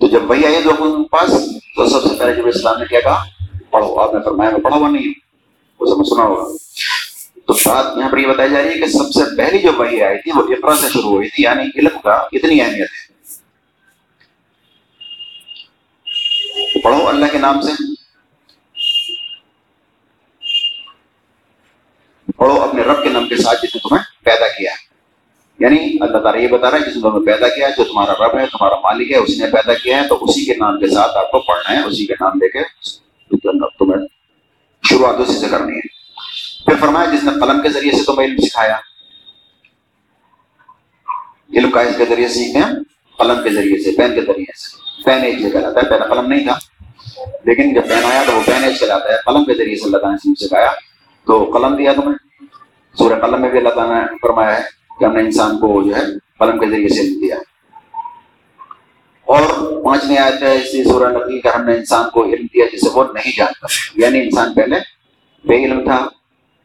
[0.00, 1.30] تو جب وہی آئی جو پاس،
[1.76, 3.24] تو سب سے پہلے جب اسلام نے کیا کہا؟
[3.70, 5.12] پڑھو، آپ نے فرمایا میں پڑھا ہوا نہیں
[5.80, 6.71] وہ سب سنا ہوگا۔
[7.52, 10.02] تو بات یہاں پر یہ بتائی جا رہی ہے کہ سب سے پہلی جو وہی
[10.02, 13.12] آئی تھی وہ اقرا سے شروع ہوئی تھی یعنی علم کا اتنی اہمیت ہے؟
[16.80, 17.72] پڑھو اللہ کے نام سے۔
[22.36, 24.70] پڑھو اپنے رب کے نام کے ساتھ جس نے تمہیں پیدا کیا۔
[25.58, 28.12] یعنی اللہ تعالیٰ یہ بتا رہا ہے جس نے تمہیں پیدا کیا ہے جو تمہارا
[28.12, 30.88] رب ہے، تمہارا مالک ہے، اس نے پیدا کیا ہے، تو اسی کے نام کے
[30.88, 32.58] ساتھ آپ کو پڑھنا ہے، اسی کے نام لے کے
[33.78, 34.06] تمہیں
[34.88, 36.01] شروعات اسی سے کرنی ہے۔
[36.64, 38.76] پھر فرمایا جس نے قلم کے ذریعے سے تمہیں علم سکھایا؟
[41.52, 42.72] علم کا اس کے ذریعے سے سیکھتے ہیں،
[43.18, 46.46] قلم کے ذریعے سے، پین کے ذریعے سے۔ پین ایج کہلاتا ہے پہلا قلم نہیں
[46.46, 46.58] تھا۔
[47.44, 49.96] لیکن جب پین آیا تو وہ پین ایج کہلاتا ہے۔ قلم کے ذریعے سے اللہ
[49.96, 50.70] تعالیٰ نے سکھایا۔
[51.26, 52.46] تو قلم دیا تمہیں
[52.98, 54.62] سورہ قلم میں بھی اللہ تعالیٰ نے فرمایا ہے
[55.00, 56.00] کہ ہم نے انسان کو جو ہے
[56.38, 57.36] قلم کے ذریعے سے علم دیا۔
[59.24, 59.42] اور
[59.84, 63.04] پانچویں آیت ہے، اسی سورہ نقی کا ہم نے انسان کو علم دیا جسے وہ
[63.04, 64.76] نہیں جانتا۔ یعنی انسان پہلے
[65.44, 66.08] بے علم تھا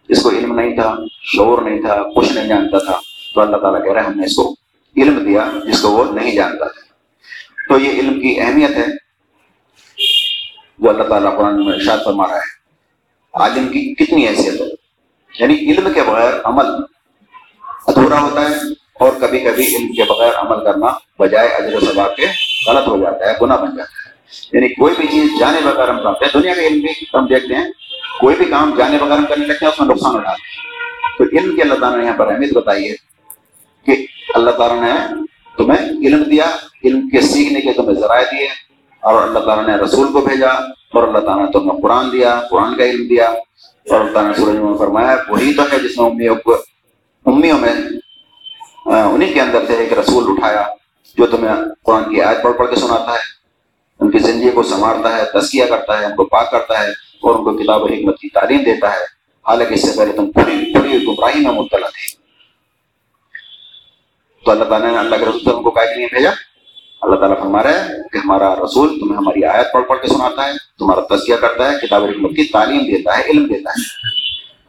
[0.10, 0.96] جس کو علم نہیں تھا
[1.36, 3.00] شعور نہیں تھا کچھ نہیں جانتا تھا
[3.36, 4.54] تو اللہ تعالیٰ کہہ رہا ہے ہم نے اس کو
[4.96, 6.86] علم دیا جس کو وہ نہیں جانتا تھا
[7.70, 8.86] تو یہ علم کی اہمیت ہے
[10.80, 12.56] وہ اللہ تعالیٰ قرآن میں ارشاد فرما رہا ہے
[13.34, 14.68] عالم کی کتنی حیثیت ہے
[15.34, 16.66] یعنی علم کے بغیر عمل
[17.88, 18.56] ادھورا ہوتا ہے
[19.00, 20.88] اور کبھی کبھی علم کے بغیر عمل کرنا
[21.20, 22.28] بجائے اجر و ثباب کے
[22.68, 24.16] غلط ہو جاتا ہے گناہ بن جاتا ہے
[24.54, 27.56] یعنی کوئی بھی چیز جانے بغیر ہم کرتے ہیں دنیا کے علم بھی ہم دیکھتے
[27.56, 27.66] ہیں
[28.20, 31.56] کوئی بھی کام جانے بغیر کرنے لگتے ہیں، اس میں نقصان اٹھاتے ہیں تو علم
[31.56, 32.96] کی اللہ تعالیٰ نے یہاں پر اہمیت بتائی ہے
[33.88, 35.24] کہ اللہ تعالیٰ نے
[35.58, 36.46] تمہیں علم دیا،
[36.84, 38.48] علم کے سیکھنے کے تمہیں ذرائع دیے
[39.04, 42.76] اور اللہ تعالیٰ نے رسول کو بھیجا اور اللہ تعالیٰ نے تمہیں قرآن دیا، قرآن
[42.78, 46.10] کا علم دیا اور اللہ تعالیٰ نے سورج میں فرمایا، وہی تو ہے جس میں
[46.10, 46.56] امیوں کو،
[47.26, 47.74] امیوں میں
[48.86, 50.64] انہیں کے اندر سے ایک رسول اٹھایا
[51.18, 53.26] جو تمہیں قرآن کی آیت پڑھ پڑھ کے سناتا ہے۔
[54.00, 56.90] ان کی زندگی کو سنوارتا ہے تسکیہ کرتا ہے، ان کو پاک کرتا ہے۔
[57.22, 60.32] اور ان کو کتاب و حکمت کی تعلیم دیتا ہے۔ حالانکہ اس سے پہلے تم
[60.32, 62.28] پوری پوری گمراہی میں مبتلا تھے۔
[64.46, 66.30] تو اللہ تعالیٰ نے اللہ کے رسول کو کے لیے بھیجا۔
[67.02, 70.48] اللہ تعالیٰ فرما رہا ہے کہ ہمارا رسول تمہیں ہماری آیت پڑھ پڑھ کے سناتا
[70.48, 74.08] ہے، تمہارا تذکیہ کرتا ہے، کتاب حکمت کی تعلیم دیتا ہے، علم دیتا ہے۔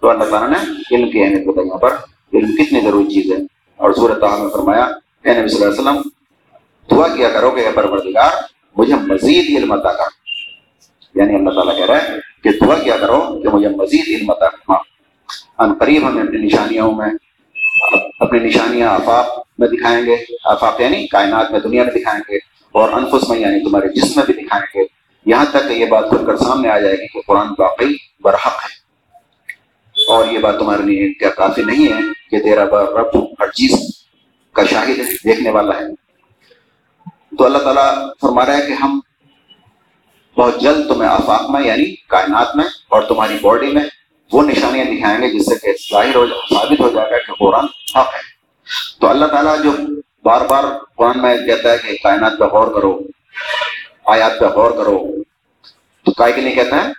[0.00, 1.92] تو اللہ تعالیٰ نے علم کی اہمیت بتائی۔ یہاں پر
[2.34, 3.38] علم کتنی ضروری چیز ہے۔
[3.76, 4.84] اور صورت میں فرمایا،
[5.24, 6.02] اے نبی صلی اللہ علیہ وسلم،
[6.96, 8.30] دعا کیا کرو کہ پروردگار،
[8.76, 10.08] مجھے مزید علم عطا کر۔
[11.14, 14.72] یعنی اللہ تعالیٰ کہہ رہا ہے کہ دعا کیا کرو کہ مجھے مزید علم عطا
[15.58, 17.06] ان قریب ہمیں اپنی نشانیوں میں۔
[18.20, 22.36] اپنی نشانیاں آفاق میں دکھائیں گے۔ آفاق یعنی کائنات میں دنیا میں دکھائیں گے
[22.72, 24.86] اور انفس میں یعنی تمہارے جسم میں بھی دکھائیں گے۔
[25.26, 28.64] یہاں تک کہ یہ بات کھل کر سامنے آ جائے گی کہ قرآن واقعی برحق
[28.64, 28.78] ہے۔
[30.08, 34.04] اور یہ بات تمہارے لیے کیا کافی نہیں ہے کہ تیرا رب ہر چیز
[34.52, 35.94] کا شاہد ہے، دیکھنے والا ہے۔
[37.38, 39.00] تو اللہ تعالیٰ فرما رہا ہے کہ ہم
[40.38, 43.82] بہت جلد تمہیں آفاق میں یعنی کائنات میں اور تمہاری باڈی میں
[44.32, 47.64] وہ نشانیاں دکھائیں گے جس سے کہ ظاہر ہو ثابت ہو جائے گا کہ قرآن
[47.98, 48.38] حق ہے۔
[49.00, 49.72] تو اللہ تعالیٰ جو
[50.24, 50.64] بار بار
[50.96, 53.00] قرآن میں کہتا ہے کہ کائنات پہ غور کرو،
[54.04, 54.98] آیات پہ غور کرو،
[56.04, 56.92] تو کائے کے لیے کہتا ہے؟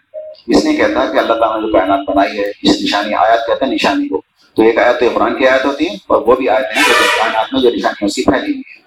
[0.48, 3.48] اس لیے کہتا ہے کہ اللہ تعالیٰ نے جو کائنات بنائی ہے، اس نشانی آیات
[3.48, 4.22] کہتے ہیں نشانی کو۔
[4.54, 6.94] تو ایک آیت تو قرآن کی آیت ہوتی ہے اور وہ بھی آیت ہیں جو
[7.20, 8.82] کائنات میں جو نشانیاں اس کی پھیلی ہوئی ہے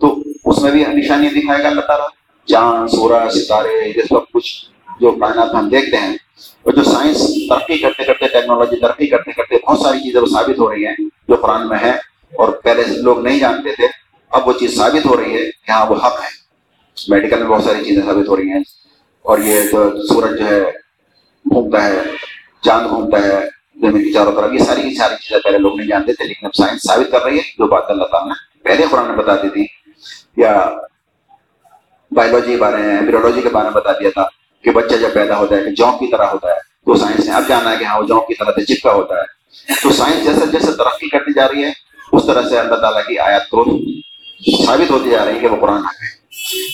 [0.00, 2.08] تو اس میں بھی نشانیاں دکھائے گا اللہ تعالیٰ۔
[2.48, 4.52] چاند سورج ستارے جس وقت کچھ
[5.00, 6.16] جو کائنات ہم دیکھتے ہیں،
[6.62, 10.58] اور جو سائنس ترقی کرتے کرتے، ٹیکنالوجی ترقی کرتے کرتے بہت ساری چیزیں وہ ثابت
[10.58, 10.94] ہو رہی ہیں
[11.28, 11.90] جو قرآن میں ہے
[12.32, 13.86] اور پہلے لوگ نہیں جانتے تھے،
[14.32, 16.34] اب وہ چیز ثابت ہو رہی ہے کہ ہاں وہ حق ہے۔
[16.96, 18.62] میڈیکل میں بہت ساری چیزیں ثابت ہو رہی ہیں،
[19.24, 20.62] اور یہ جو سورج جو ہے،
[21.44, 22.02] گھومتا ہے،
[22.64, 23.38] چاند گھومتا ہے،
[23.80, 26.46] زمین کی چاروں طرف، یہ ساری کی ساری چیزیں پہلے لوگ نہیں جانتے تھے، لیکن
[26.46, 29.34] اب سائنس ثابت کر رہی ہے، جو بات اللہ تعالیٰ نے پہلے قرآن میں بتا
[29.42, 29.66] دی تھی،
[30.36, 30.52] یا
[32.16, 34.26] بایولوجی کے بارے میں ایمبریولوجی کے بارے میں بتا دیا تھا
[34.64, 37.34] کہ بچہ جب پیدا ہوتا ہے کہ جونک کی طرح ہوتا ہے، تو سائنس نے
[37.34, 39.34] اب جانا ہے کہ ہاں وہ جونک کی طرح سے چپکا ہوتا ہے۔
[39.82, 41.72] تو سائنس جیسے جیسے ترقی کرتی جا رہی ہے،
[42.12, 43.64] اس طرح سے اللہ تعالیٰ کی آیات کو
[44.66, 45.90] ثابت ہوتی جا رہی ہے کہ وہ قرآن آ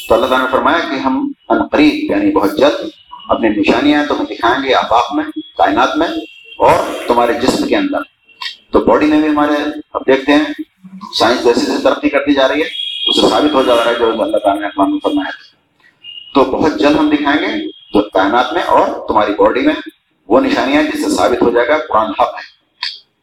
[0.08, 2.88] تو اللہ تعالیٰ نے فرمایا کہ ہم ان قریب یعنی بہت جلد
[3.28, 5.24] اپنی نشانیاں تمہیں دکھائیں گے آفاق میں،
[5.56, 6.08] کائنات میں
[6.58, 7.98] اور تمہارے جسم کے اندر۔
[8.70, 9.54] تو باڈی میں بھی ہمارے،
[9.92, 10.44] اب دیکھتے ہیں،
[11.18, 12.68] سائنس جیسے جیسے ترقی کرتی جا رہی ہے
[13.14, 15.30] اسے ثابت ہو جا رہا ہے جو اللہ تعالیٰ نے اقوام فرمایا
[16.34, 19.74] تو بہت جلد ہم دکھائیں گے تو کائنات میں اور تمہاری باڈی میں
[20.28, 22.62] وہ نشانیاں جس سے ثابت ہو جائے گا قرآن حق ہے۔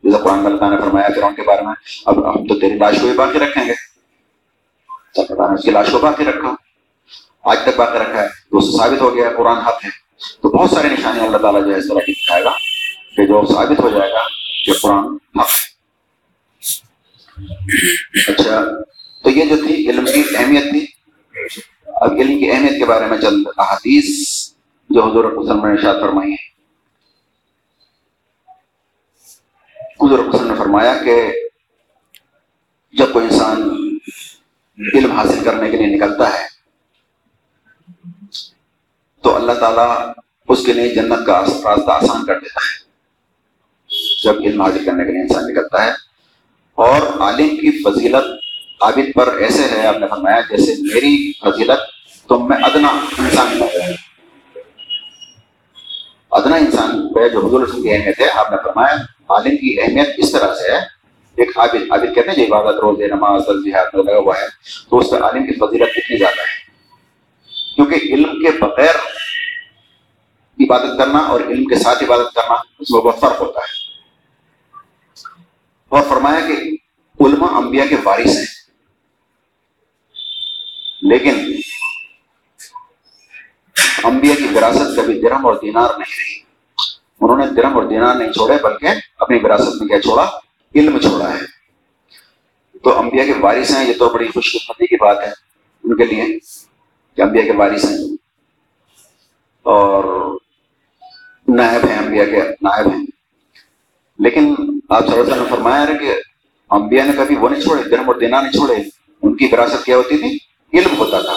[0.03, 1.73] جیسے قرآن اللہ تعالیٰ نے فرمایا فرعون کے بارے میں،
[2.05, 3.73] اب ہم تو تیری لاش کو بھی باقی رکھیں گے۔
[5.53, 6.55] اس کی لاش کو باقی رکھا۔
[7.43, 9.89] آج تک باقی رکھا ہے، تو اس سے ثابت ہو گیا قرآن حق ہے۔
[10.41, 12.51] تو بہت ساری نشانیاں اللہ تعالیٰ جو ہے اس طرح کی دکھائے گا
[13.17, 14.21] کہ جو ثابت ہو جائے گا
[14.65, 15.05] کہ قرآن
[15.39, 15.69] حق ہے۔
[18.31, 18.61] اچھا
[19.39, 20.85] یہ جو تھی علم کی اہمیت تھی۔
[21.85, 24.07] اب علم کی اہمیت کے بارے میں چند احادیث
[24.89, 26.47] جو حضور حسن نے ارشاد فرمائی ہیں۔
[30.01, 31.33] حضور حسن نے فرمایا کہ
[32.93, 33.61] جب کوئی انسان
[34.93, 36.45] علم حاصل کرنے کے لیے نکلتا ہے،
[39.21, 40.13] تو اللہ تعالیٰ
[40.47, 42.89] اس کے لیے جنت کا راستہ آسان کر دیتا ہے۔
[44.23, 45.91] جب علم حاصل کرنے کے لیے انسان نکلتا ہے
[46.75, 48.38] اور عالم کی فضیلت
[48.81, 51.79] عابد پر ایسے ہے آپ نے فرمایا جیسے میری فضیلت
[52.27, 53.95] تم میں ادنا انسان ہے
[56.31, 58.95] ادنا انسان پہ جو حضور کی اہمیت ہے۔ آپ نے فرمایا
[59.29, 60.77] عالم کی اہمیت اس طرح سے ہے،
[61.35, 64.45] ایک عابد عابد کہتے ہیں جو عبادت، روزے، نماز جہاد میں لگا ہوا ہے،
[64.89, 66.69] تو اس کا عالم کی فضیلت کتنی زیادہ ہے؟
[67.75, 68.95] کیونکہ علم کے بغیر
[70.59, 73.89] عبادت کرنا اور علم کے ساتھ عبادت کرنا، اس میں بہت فرق ہوتا ہے۔
[75.89, 76.53] اور فرمایا کہ
[77.23, 78.58] علماء انبیاء کے وارث ہیں۔
[81.01, 81.35] لیکن
[84.03, 86.39] انبیاء کی وراثت کبھی درم اور دینار نہیں رہی۔
[87.21, 88.87] انہوں نے درم اور دینار نہیں چھوڑے، بلکہ
[89.19, 90.29] اپنی وراثت میں کیا چھوڑا؟
[90.75, 91.59] علم چھوڑا ہے۔
[92.83, 95.31] تو انبیاء کے وارث ہیں، یہ تو بڑی خوش قسمتی کی بات ہے
[95.83, 96.39] ان کے لیے
[97.15, 98.17] کہ انبیاء کے وارث ہیں۔
[99.63, 100.03] اور
[101.47, 103.05] نائب ہیں، انبیاء کے نائب ہیں۔
[104.19, 104.55] لیکن
[104.89, 106.15] آپ صلی اللہ علیہ وسلم نے فرمایا ہے کہ
[106.69, 108.75] انبیاء نے کبھی وہ نہیں چھوڑے درم اور دینا نہیں چھوڑے۔
[109.21, 111.33] ان کی وراثت کیا ہوتی تھی؟ علم ہوتا تھا۔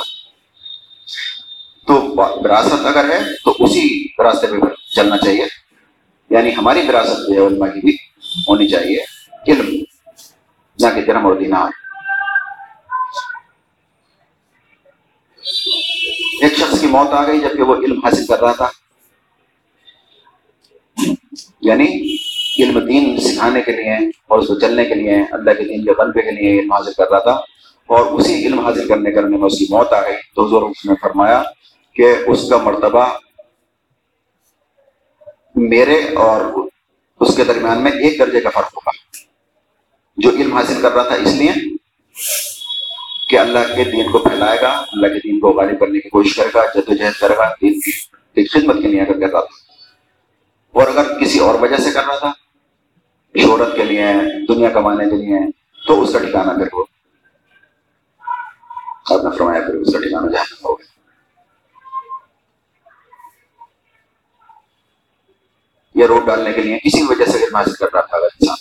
[1.87, 4.57] تو وراثت اگر ہے تو اسی راستے پہ
[4.97, 5.45] چلنا چاہیے۔
[6.31, 7.97] یعنی ہماری وراثت جو ہے علماء کی بھی
[8.49, 8.99] ہونی چاہیے۔
[9.49, 9.85] علم
[10.79, 11.69] نہ کہ درم اور دینا۔
[16.43, 18.69] ایک شخص کی موت آ گئی جبکہ وہ علم حاصل کر رہا تھا۔
[21.61, 22.17] یعنی
[22.63, 25.91] علم دین سکھانے کے لیے اور اس کو چلنے کے لیے، اللہ کے دین کے
[25.91, 27.41] غلبے کے لیے علم حاصل کر رہا تھا۔
[27.93, 30.87] اور اسی علم حاصل کرنے کرنے میں اس کی موت آ گئی۔ تو حضور اس
[30.87, 31.43] نے فرمایا
[31.95, 33.19] کہ اس کا مرتبہ
[35.55, 36.41] میرے اور
[37.21, 38.91] اس کے درمیان میں ایک درجے کا فرق ہوگا۔
[40.17, 41.53] جو علم حاصل کر رہا تھا اس لیے
[43.31, 46.37] کہ اللہ کے دین کو پھیلائے گا، اللہ کے دین کو غالب کرنے کی کوشش
[46.37, 49.63] کرے گا، جدوجہد کرے گا، دین کی خدمت کے لیے اگر کر رہا تھا۔
[50.73, 52.33] اور اگر کسی اور وجہ سے کر رہا تھا،
[53.43, 54.07] شہرت کے لیے،
[54.49, 55.39] دنیا کمانے کے لیے،
[55.87, 56.85] تو اس کا ٹھکانا پھر وہ
[59.13, 60.93] آپ نے فرمایا پھر اس کا ٹھکانا جہاں ہو گیا۔
[65.95, 68.57] یا روڈ ڈالنے کے لیے کسی وجہ سے علم حاصل کر رہا تھا اگر انسان۔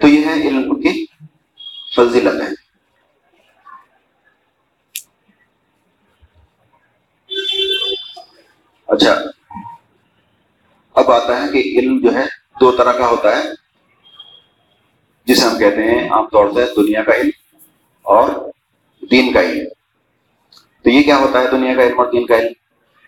[0.00, 1.06] تو یہ ہے علم کی
[1.96, 2.64] فضیلت ہے۔
[8.86, 9.14] اچھا۔
[10.94, 12.24] اب آتا ہے کہ علم جو ہے
[12.60, 13.42] دو طرح کا ہوتا ہے،
[15.24, 17.56] جسے ہم کہتے ہیں عام طور سے دنیا کا علم
[18.02, 18.53] اور
[19.10, 19.68] دین کا علم۔
[20.82, 22.52] تو یہ کیا ہوتا ہے دنیا کا علم اور دین کا علم؟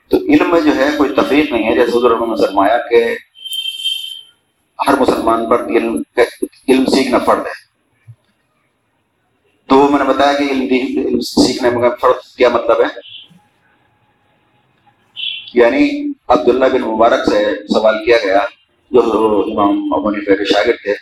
[0.08, 3.04] تو علم میں جو ہے کوئی تفریح نہیں ہے۔ جیسے حضور نے فرمایا کہ
[4.88, 6.02] ہر مسلمان پر علم
[6.68, 7.66] علم سیکھنا فرد ہے۔
[9.66, 13.16] تو میں نے بتایا کہ علم علم سیکھنے میں فرد کیا مطلب ہے؟
[15.54, 18.40] یعنی عبداللہ بن مبارک سے سوال کیا گیا،
[18.90, 19.00] جو
[19.52, 20.94] امام ابو کے شاگرد تھے،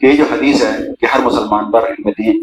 [0.00, 2.42] کہ یہ جو حدیث ہے کہ ہر مسلمان پر علم دین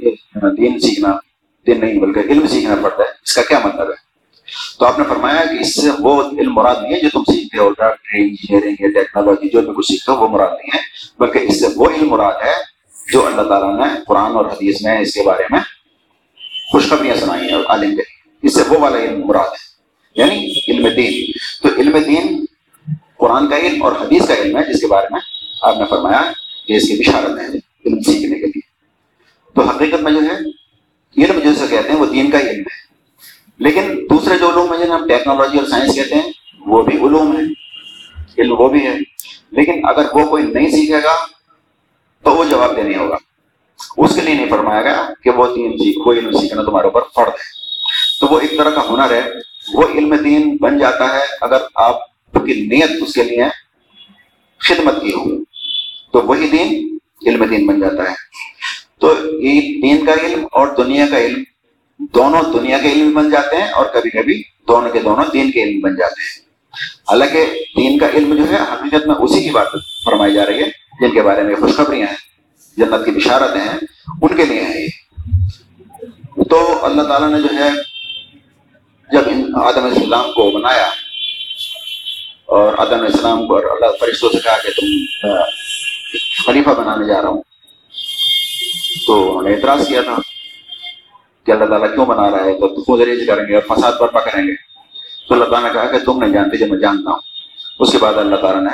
[0.58, 1.33] دین سیکھنا
[1.68, 4.04] دین نہیں بلکہ علم سیکھنا پڑتا ہے۔ اس کا کیا مطلب ہے؟
[4.80, 7.58] تو آپ نے فرمایا کہ اس سے وہ علم مراد نہیں ہے جو تم سیکھتے
[7.58, 10.80] ہو ڈاکٹری انجینئرنگ یا ٹیکنالوجی، جو بھی کچھ سیکھتے ہو، وہ مراد نہیں ہے۔
[11.20, 12.54] بلکہ اس سے وہ علم مراد ہے
[13.12, 15.60] جو اللہ تعالیٰ نے قرآن اور حدیث میں اس کے بارے میں
[16.72, 18.02] خوشخبریاں سنائی ہیں اور عالم کے
[18.42, 19.74] اس سے وہ والا علم مراد ہے۔
[20.16, 22.46] یعنی علم دین۔ تو علم دین
[23.18, 25.22] قرآن کا علم اور حدیث کا علم ہے، جس کے بارے میں
[25.62, 26.22] آپ نے فرمایا
[26.68, 27.48] کہ اس کی بشارت ہے
[27.86, 28.62] علم سیکھنے کے لیے۔
[29.56, 30.63] تو حقیقت میں جو ہے
[31.18, 32.84] علم جیسے کہتے ہیں وہ دین کا علم ہے۔
[33.58, 37.38] لیکن دوسرے جو علوم ہیں جنہیں ہم ٹیکنالوجی اور سائنس کہتے ہیں، وہ بھی علوم
[37.38, 37.44] ہے
[38.42, 38.96] علم وہ بھی ہے۔
[39.52, 41.16] لیکن اگر وہ کوئی نہیں سیکھے گا،
[42.24, 43.16] تو وہ جواب دینے ہوگا۔
[43.98, 47.02] اس کے لیے نہیں فرمایا گیا کہ وہ دین سیکھ وہ علم سیکھنا تمہارے اوپر
[47.16, 47.64] فرد ہے۔
[48.20, 49.30] تو وہ ایک طرح کا ہنر ہے۔
[49.74, 52.00] وہ علم دین بن جاتا ہے اگر آپ
[52.34, 53.44] کی نیت اس کے لیے
[54.60, 55.44] خدمت کی ہو۔
[56.12, 58.16] تو وہی دین علم دین بن جاتا ہے۔
[59.04, 61.44] تو یہ دین کا علم اور دنیا کا علم،
[62.00, 65.64] دونوں دنیا کے علم بن جاتے ہیں اور کبھی کبھی دونوں کے دونوں دین کے
[65.64, 66.42] علم بن جاتے ہیں۔
[67.10, 67.46] حالانکہ
[67.78, 69.68] دین کا علم جو ہے، حقیقت میں اسی کی بات
[70.06, 70.70] فرمائی جا رہی ہے،
[71.02, 72.16] جن کے بارے میں خوشخبریاں ہیں،
[72.78, 73.78] جنت کی بشارتیں ہیں،
[74.22, 77.70] ان کے لیے ہیں یہ۔ تو اللہ تعالیٰ نے جو ہے،
[79.10, 80.88] جب آدم علیہ السلام کو بنایا
[82.46, 85.28] اور آدم علیہ السلام کو اللہ فرشتوں سے کہا کہ تم
[86.46, 87.42] خلیفہ بنانے جا رہا ہوں
[89.08, 90.16] تو انہوں نے اعتراض کیا تھا
[91.46, 94.20] کہ اللہ تعالیٰ کیوں بنا رہا ہے؟ تو خود ریز کریں گے اور فساد برپا
[94.20, 94.56] کریں گے۔
[95.28, 97.20] تو اللہ تعالیٰ نے کہا کہ تم نہیں جانتے جو میں جانتا ہوں۔
[97.80, 98.70] اس کے بعد اللہ تعالیٰ نے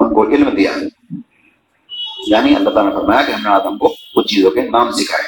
[0.00, 0.72] ان کو علم دیا۔
[2.26, 5.24] یعنی اللہ تعالیٰ نے فرمایا کہ ہم نے آدم کو کچھ چیزوں کے نام سکھائے۔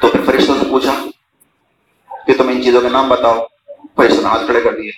[0.00, 1.04] تو پھر فرشتوں سے پوچھا
[2.26, 3.46] کہ تم ان چیزوں کے نام بتاؤ۔
[3.96, 4.90] فرشتوں نے ہاتھ کھڑے کر دیے۔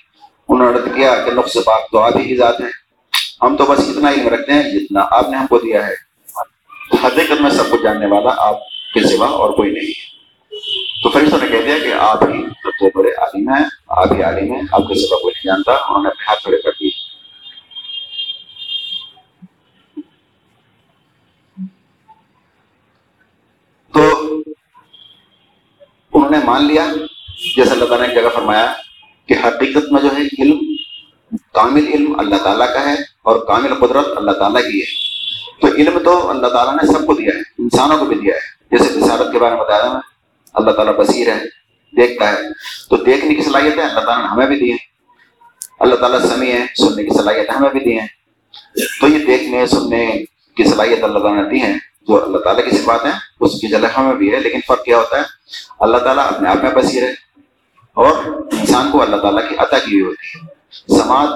[0.48, 2.79] انہوں نے کیا کہ نقص پاک تو آپ ہی کی ذات ہے۔
[3.42, 6.10] ہم تو بس اتنا علم رکھتے ہیں جتنا آپ نے ہم کو دیا ہے۔
[7.06, 10.10] حقیقت میں سب کچھ جاننے والا آپ کے سوا اور کوئی نہیں ہے۔
[11.02, 14.22] تو فرشتوں نے کہہ دیا کہ آپ ہی سب سے بڑے عالم ہیں، آپ ہی
[14.22, 16.90] عالم ہیں، آپ کے سوا کوئی نہیں جانتا، انہوں نے اپنے ہاتھ کھڑے کر دیے۔
[23.92, 24.34] تو
[26.12, 26.86] انہوں نے مان لیا،
[27.56, 28.72] جیسے اللہ تعالیٰ نے جگہ فرمایا
[29.26, 30.58] کہ حقیقت میں جو ہے علم،
[31.52, 35.10] کامل علم اللہ تعالیٰ کا ہے۔ اور کامل قدرت اللہ تعالیٰ کی ہے۔
[35.60, 38.76] تو علم تو اللہ تعالیٰ نے سب کو دیا ہے، انسانوں کو بھی دیا ہے۔
[38.76, 40.00] جیسے بصارت کے بارے میں بتایا میں،
[40.54, 41.44] اللہ تعالیٰ بصیر ہے،
[41.96, 42.36] دیکھتا ہے۔
[42.90, 44.76] تو دیکھنے کی صلاحیت ہے اللہ تعالیٰ نے ہمیں بھی دی ہے
[45.80, 48.06] اللہ تعالیٰ سمیع ہے، سننے کی صلاحیت ہمیں بھی دی ہیں۔
[49.00, 50.24] تو یہ دیکھنے، سننے
[50.56, 51.72] کی صلاحیت اللہ تعالیٰ نے دی ہے
[52.08, 54.98] جو اللہ تعالیٰ کی صفات ہیں، اس کی جگہ ہمیں بھی ہے، لیکن فرق کیا
[54.98, 55.22] ہوتا ہے؟
[55.80, 57.12] اللہ تعالیٰ اپنے آپ میں بصیر ہے
[57.94, 58.16] اور
[58.52, 60.46] انسان کو اللہ تعالیٰ کی عطا کی ہوئی ہوتی ہے۔
[61.02, 61.28] سماج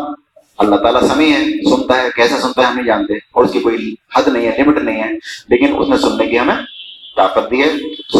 [0.58, 1.44] اللہ تعالیٰ سمیع ہے
[1.76, 4.58] سنتا ہے کیسے سنتا ہے، ہم نہیں جانتے، اور اس کی کوئی حد نہیں ہے
[4.58, 5.08] لمٹ نہیں ہے،
[5.48, 6.54] لیکن اس نے سننے کی ہمیں
[7.16, 7.70] طاقت دی ہے۔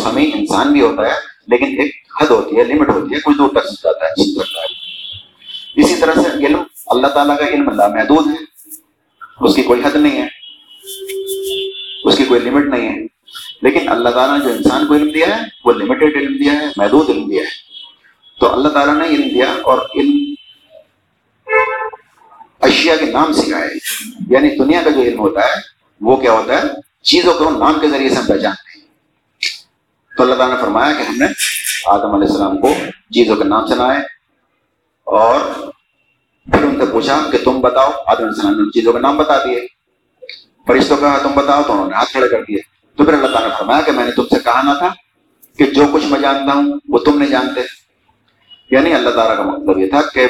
[0.01, 1.15] سمیع انسان بھی ہوتا ہے،
[1.47, 4.31] لیکن ایک حد ہوتی ہے لمٹ ہوتی ہے کچھ دور تک سن جاتا ہے، سن
[4.31, 4.85] سکتا ہے۔
[5.77, 8.45] اسی طرح سے علم، اللہ تعالیٰ کا علم اللہ محدود ہے۔
[9.41, 10.27] اس کی کوئی حد نہیں ہے،
[12.05, 13.07] اس کی کوئی لمٹ نہیں ہے۔
[13.63, 16.67] لیکن اللہ تعالیٰ نے جو انسان کو علم دیا ہے، وہ لمیٹیڈ علم دیا ہے،
[16.77, 17.49] محدود علم دیا ہے۔
[18.41, 20.24] تو اللہ تعالیٰ نے علم دیا اور علم
[22.65, 23.71] اشیاء کے نام سکھائے۔
[24.31, 25.53] یعنی دنیا کا جو علم ہوتا ہے،
[26.01, 26.63] وہ کیا ہوتا ہے؟
[27.03, 28.87] چیزوں کو نام کے ذریعے سے ہم پہچانتے ہیں۔
[30.17, 31.27] تو اللہ تعالیٰ نے فرمایا کہ ہم نے
[31.87, 33.99] آدم علیہ السلام کو چیزوں کے نام سنائے
[35.05, 35.41] اور
[36.53, 39.17] پھر ان سے پوچھا کہ تم بتاؤ، آدم علیہ السلام نے ان چیزوں کے نام
[39.17, 39.67] بتا دیے۔
[40.67, 42.59] فرشتوں کا تم بتاؤ، تو انہوں نے ہاتھ کھڑے کر دیے۔
[42.97, 44.89] تو پھر اللہ تعالیٰ نے فرمایا کہ میں نے تم سے کہا نہ تھا
[45.59, 47.61] کہ جو کچھ میں جانتا ہوں، وہ تم نہیں جانتے۔
[48.71, 50.27] یعنی اللہ تعالیٰ کا مطلب یہ تھا کہ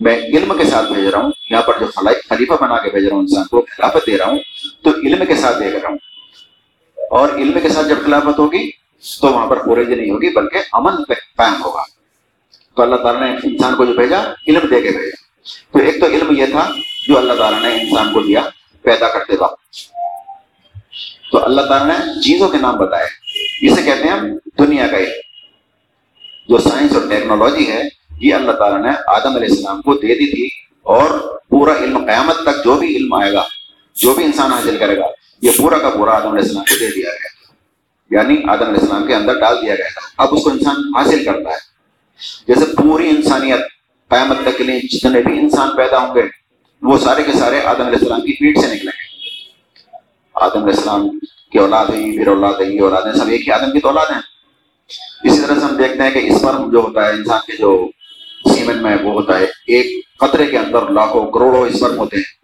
[0.00, 1.86] میں علم کے ساتھ بھیج رہا ہوں، یہاں پر جو
[2.28, 4.38] خلیفہ بنا کے بھیج رہا ہوں انسان کو، خلافت دے رہا ہوں،
[4.84, 5.98] تو علم کے ساتھ دے رہا ہوں۔
[7.10, 8.70] اور علم کے ساتھ جب خلافت ہوگی،
[9.20, 11.04] تو وہاں پر پورے نہیں ہوگی، بلکہ امن
[11.36, 11.82] قائم ہوگا۔
[12.76, 15.22] تو اللہ تعالیٰ نے انسان کو جو بھیجا، علم دے کے بھیجا۔
[15.72, 16.68] تو ایک تو علم یہ تھا
[17.08, 18.42] جو اللہ تعالیٰ نے انسان کو دیا،
[18.82, 19.60] پیدا کرتے وقت۔
[21.32, 23.06] تو اللہ تعالیٰ نے چیزوں کے نام بتائے۔
[23.66, 25.10] اسے کہتے ہیں ہم دنیا کا علم،
[26.48, 30.30] جو سائنس اور ٹیکنالوجی ہے یہ اللہ تعالیٰ نے آدم علیہ السلام کو دے دی
[30.30, 30.48] تھی
[30.82, 33.44] اور پورا علم قیامت تک جو بھی علم آئے گا،
[33.94, 35.06] جو بھی انسان حاصل کرے گا،
[35.42, 37.30] یہ پورا کا پورا آدم علیہ السلام کو دے دیا گیا۔
[38.20, 41.24] یعنی آدم علیہ السلام کے اندر ڈال دیا گیا تھا۔ اب اس کو انسان حاصل
[41.24, 41.70] کرتا ہے۔
[42.48, 43.60] جیسے پوری انسانیت
[44.08, 46.22] قیامت تک کے لیے جتنے بھی انسان پیدا ہوں گے،
[46.82, 49.18] وہ سارے کے سارے آدم علیہ السلام کی پیٹ سے نکلیں گے۔
[50.34, 51.08] آدم علیہ السلام
[51.52, 54.06] کی اولاد ہے پھر اولاد ہے یہ اولاد سب ایک ہی آدم کی تو اولاد
[54.06, 54.22] ہیں۔
[55.24, 57.90] اسی طرح سے ہم دیکھتے ہیں کہ اس پر جو ہوتا ہے، انسان کے جو
[58.44, 62.40] سیمن میں وہ ہوتا ہے۔ ایک قطرے کے اندر لاکھوں کروڑوں اسپرم ہوتے ہیں۔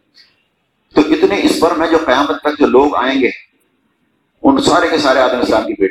[0.95, 3.29] تو اتنے اسپرم ہے جو قیامت تک جو لوگ آئیں گے،
[4.43, 5.91] ان سارے کے سارے آدم اسلام کی پیٹ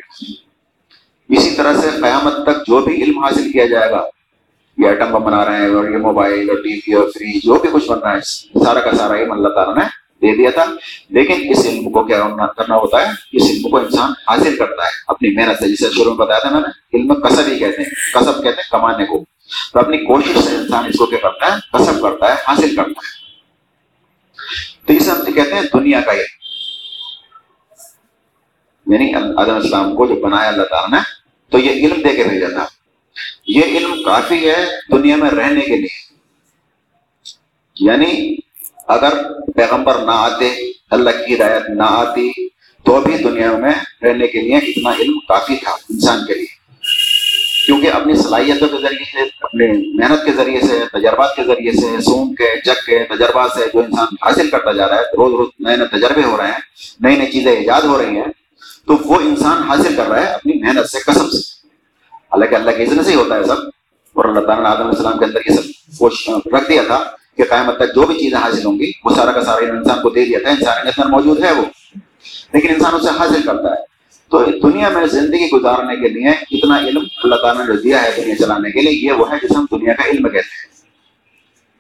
[1.29, 4.07] اسی طرح سے قیامت تک جو بھی علم حاصل کیا جائے گا،
[4.77, 7.55] یہ ایٹم بم بنا رہے ہیں، اور یہ موبائل، اور ٹی وی، اور فریج، جو
[7.55, 8.21] بھی کچھ بن رہا ہے،
[8.65, 9.83] سارا کا سارا علم اللہ تعالیٰ نے
[10.21, 10.65] دے دیا تھا۔
[11.09, 14.89] لیکن اس علم کو کیا کرنا ہوتا ہے؟ اس علم کو انسان حاصل کرتا ہے۔
[15.07, 18.19] اپنی محنت سے، جسے شروع میں بتایا تھا میں نے، علم کسب ہی کہتے ہیں۔
[18.19, 19.25] کسب کہتے ہیں کمانے کو۔
[19.73, 22.89] تو اپنی کوشش سے انسان اس کو کیا کرتا ہے؟ کسب کرتا ہے، حاصل کرتا
[22.89, 23.25] ہے۔
[24.85, 26.35] تو اسے ہم کہتے ہیں دنیا کا علم
[28.93, 31.03] یعنی آدم اسلام کو جو بنایا اللہ تعالیٰ نے،
[31.51, 32.65] تو یہ علم دے کے بھیجا تھا
[33.47, 36.15] یہ علم کافی ہے دنیا میں رہنے کے لیے۔
[37.79, 38.35] یعنی
[38.87, 39.13] اگر
[39.55, 42.47] پیغمبر نہ آتے، اللہ کی ہدایت نہ آتی،
[42.83, 46.54] تو بھی دنیا میں رہنے کے لیے اتنا علم کافی تھا انسان کے لیے۔
[47.65, 52.01] کیونکہ اپنی صلاحیتوں کے ذریعے سے اپنے محنت کے ذریعے سے، تجربات کے ذریعے سے،
[52.01, 55.47] سون کے، جگ کے تجربات سے جو انسان حاصل کرتا جا رہا ہے، روز روز
[55.59, 56.59] نئے نئے تجربے ہو رہے ہیں،
[56.99, 58.27] نئی نئی چیزیں ایجاد ہو رہی ہیں،
[58.87, 61.67] تو وہ انسان حاصل کر رہا ہے اپنی محنت سے، قسم سے۔
[62.13, 63.57] حالانکہ اللہ کے اذن سے ہی ہوتا ہے سب۔
[64.13, 67.03] اور اللہ تعالیٰ نے آدم السلام کے اندر یہ سب رکھ دیا تھا
[67.37, 70.09] کہ قیامت تک جو بھی چیزیں حاصل ہوں گی، وہ سارا کا سارا انسان کو
[70.09, 71.65] دے دیا تھا۔ انسان کے اندر موجود ہے وہ،
[72.53, 73.94] لیکن انسان اسے حاصل کرتا ہے۔
[74.31, 78.11] تو دنیا میں زندگی گزارنے کے لیے اتنا علم اللہ تعالیٰ نے جو دیا ہے
[78.17, 80.73] دنیا چلانے کے لیے، یہ وہ ہے جسے ہم دنیا کا علم کہتے ہیں۔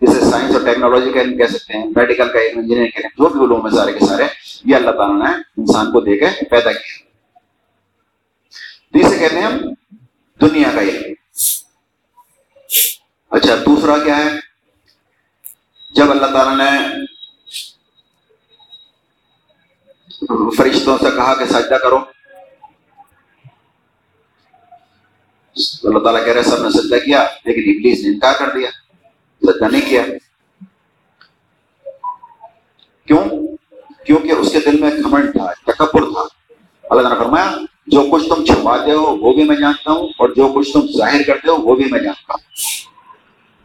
[0.01, 3.23] جسے سائنس اور ٹیکنالوجی کا علم کہہ سکتے ہیں میڈیکل کا علم انجینئرنگ کا علم،
[3.23, 4.23] جو بھی علوم ہے سارے کے سارے،
[4.65, 6.97] یہ اللہ تعالیٰ نے انسان کو دے کے پیدا کیا۔
[8.91, 9.57] تو اسے کہتے ہیں ہم
[10.41, 11.13] دنیا کا علم۔
[13.31, 14.29] اچھا دوسرا کیا ہے؟
[15.95, 16.71] جب اللہ تعالیٰ نے
[20.57, 22.14] فرشتوں سے کہا کہ سجدہ کرو
[25.57, 28.69] اللہ تعالیٰ کہہ رہے سب نے سجدہ کیا، لیکن ابلیس نے انکار کر دیا،
[29.41, 30.03] سجدہ نہیں کیا۔
[33.05, 33.23] کیوں؟
[34.05, 36.21] کیونکہ اس کے دل میں گھمنڈ تھا تکبر تھا۔
[36.83, 37.51] اللہ تعالیٰ نے فرمایا،
[37.87, 41.21] جو کچھ تم چھپاتے ہو، وہ بھی میں جانتا ہوں، اور جو کچھ تم ظاہر
[41.27, 42.65] کرتے ہو، وہ بھی میں جانتا ہوں۔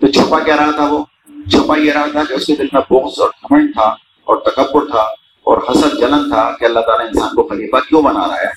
[0.01, 1.05] تو چھپا کیا رہا تھا وہ؟
[1.51, 4.87] چھپا یہ رہا تھا کہ اس کے دل میں بوس اور گھمنڈ تھا، اور تکبر
[4.91, 5.03] تھا،
[5.43, 8.51] اور حسد جلن تھا کہ اللہ تعالیٰ انسان کو خلیفہ کیوں بنا رہا ہے؟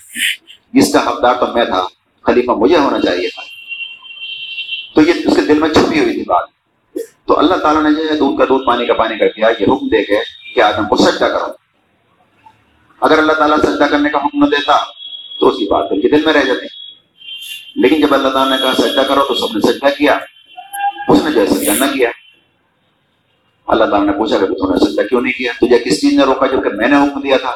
[0.79, 1.87] اس کا حقدار تو میں تھا۔
[2.23, 3.41] خلیفہ مجھے ہونا چاہیے تھا۔
[4.95, 6.49] تو یہ اس کے دل میں چھپی ہوئی تھی بات۔
[7.27, 9.63] تو اللہ تعالیٰ نے جو ہے دودھ کا دودھ پانی کا پانی کر دیا، یہ
[9.63, 10.17] حکم دے کے
[10.55, 11.45] کہ آدم کو سجدہ کرو۔
[13.01, 14.77] اگر اللہ تعالیٰ سجدہ کرنے کا حکم نہ دیتا
[15.39, 16.65] تو اس کی بات دل کے دل میں رہ جاتی۔
[17.75, 20.17] لیکن جب اللہ تعالیٰ نے کہا سجدہ کرو تو سب نے سجدہ کیا۔
[21.07, 22.09] اس نے جو ہے سجدہ نہ کیا۔
[23.67, 26.23] اللہ تعالیٰ نے پوچھا کہ تو نے سجدہ کیوں نہیں کیا؟ تجھے کس چیز نے
[26.23, 27.55] روکا جبکہ میں نے حکم دیا تھا؟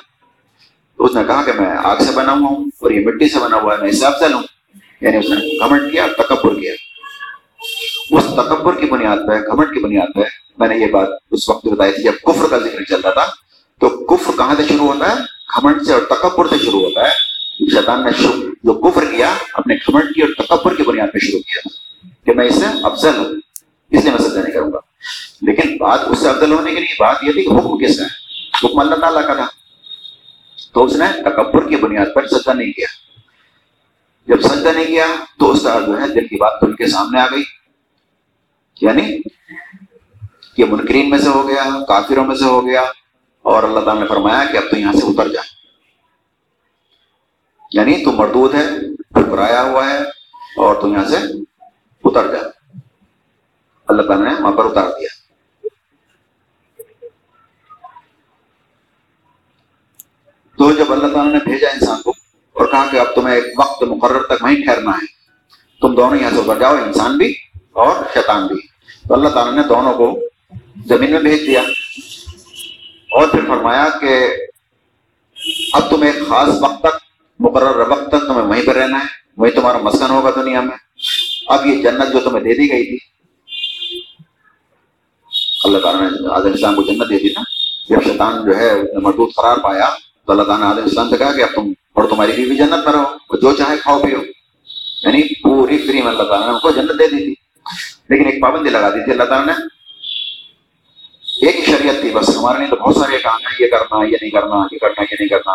[0.97, 3.39] تو اس نے کہا کہ میں آگ سے بنا ہوا ہوں اور یہ مٹی سے
[3.39, 4.43] بنا ہوا ہے، میں اس سے افضل ہوں۔
[5.01, 6.73] یعنی اس نے کمنٹ کیا تکبر کیا۔
[8.11, 10.19] اس تکبر کی بنیاد پہ گھمٹ کی بنیاد پہ
[10.57, 13.25] میں نے یہ بات اس وقت بتائی تھی جب کفر کا ذکر چل رہا تھا۔
[13.79, 15.15] تو کفر کہاں سے شروع ہوتا ہے؟
[15.55, 17.09] گھمنڈ سے اور تکبر سے شروع ہوتا ہے۔
[17.71, 18.11] شیطان نے
[18.63, 21.67] جو کفر کیا اپنے گھمنڈ کی اور تکبر کی بنیاد پہ شروع کیا
[22.25, 23.25] کہ میں اس سے افضل ہوں۔
[23.91, 24.79] اس لیے میں سجدہ نہیں کروں گا۔
[25.41, 28.05] لیکن بات اس سے افضل ہونے کے لیے بات یہ تھی کہ حکم کس ہے؟
[28.63, 29.47] حکم اللہ تعالیٰ کا تھا۔
[30.73, 33.07] تو اس نے تکبر کی بنیاد پر سجدہ نہیں کیا۔
[34.28, 35.05] جب سجدہ نہیں کیا
[35.39, 37.43] تو اس کا جو ہے دل کی بات کھل کے سامنے آ گئی۔
[38.82, 39.17] یعنی
[40.57, 42.82] یہ منکرین میں سے ہو گیا، کافروں میں سے ہو گیا
[43.41, 45.47] اور اللہ تعالیٰ نے فرمایا کہ اب تو یہاں سے اتر جائے
[47.71, 49.97] یعنی تو مردود ہے، ٹھکرایا ہوا ہے
[50.57, 51.17] اور تو یہاں سے
[52.03, 52.43] اتر جائے
[53.88, 55.07] اللہ تعالیٰ نے وہاں پر اتار دیا۔
[60.57, 62.13] تو جب اللہ تعالیٰ نے بھیجا انسان کو
[62.58, 65.05] اور کہا کہ اب تمہیں ایک وقت مقرر تک وہیں ٹھہرنا ہے۔
[65.82, 67.34] تم دونوں یہاں سے اتر جاؤ، انسان بھی
[67.74, 68.68] اور شیطان بھی۔
[69.08, 70.20] تو اللہ تعالیٰ نے دونوں کو
[70.86, 71.62] زمین میں بھیج دیا۔
[73.12, 74.28] اور پھر فرمایا کہ
[75.74, 76.97] اب تم ایک خاص وقت تک،
[77.39, 79.05] مقرر وقت تک تمہیں وہیں پہ رہنا ہے۔
[79.38, 80.78] وہیں تمہارا مسکن ہوگا دنیا میں۔
[81.47, 82.97] اب یہ جنت جو تمہیں دے دی گئی تھی۔
[85.64, 87.41] اللہ تعالیٰ نے عادل اسلام کو جنت دے دی نا۔
[87.89, 89.89] جب شیطان جو ہے مردود قرار پایا
[90.26, 92.85] تو اللہ تعالیٰ نے عادل اسلام سے کہا کہ اب تم اور تمہاری بیوی جنت
[92.85, 94.17] میں رہو جو چاہے کھاؤ پیو۔
[95.01, 97.33] یعنی پوری فری میں اللہ تعالیٰ نے ان کو جنت دے دی تھی۔
[98.09, 99.53] لیکن ایک پابندی لگا دی تھی اللہ تعالیٰ نے۔
[101.45, 104.15] ایک ہی شریعت تھی بس، ہمارے لیے تو بہت سارے کام ہیں، یہ کرنا، یہ
[104.21, 105.51] نہیں کرنا، یہ کرنا، یہ نہیں کرنا۔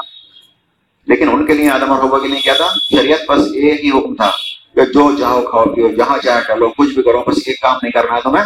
[1.07, 3.91] لیکن ان کے لیے آدم اور حبا کے لیے کیا تھا؟ شریعت بس ایک ہی
[3.91, 4.31] حکم تھا
[4.75, 7.77] کہ جو چاہو کھاؤ پیو، جہاں چاہے کر لو، کچھ بھی کرو، بس ایک کام
[7.83, 8.45] نہیں کرنا ہے تمہیں۔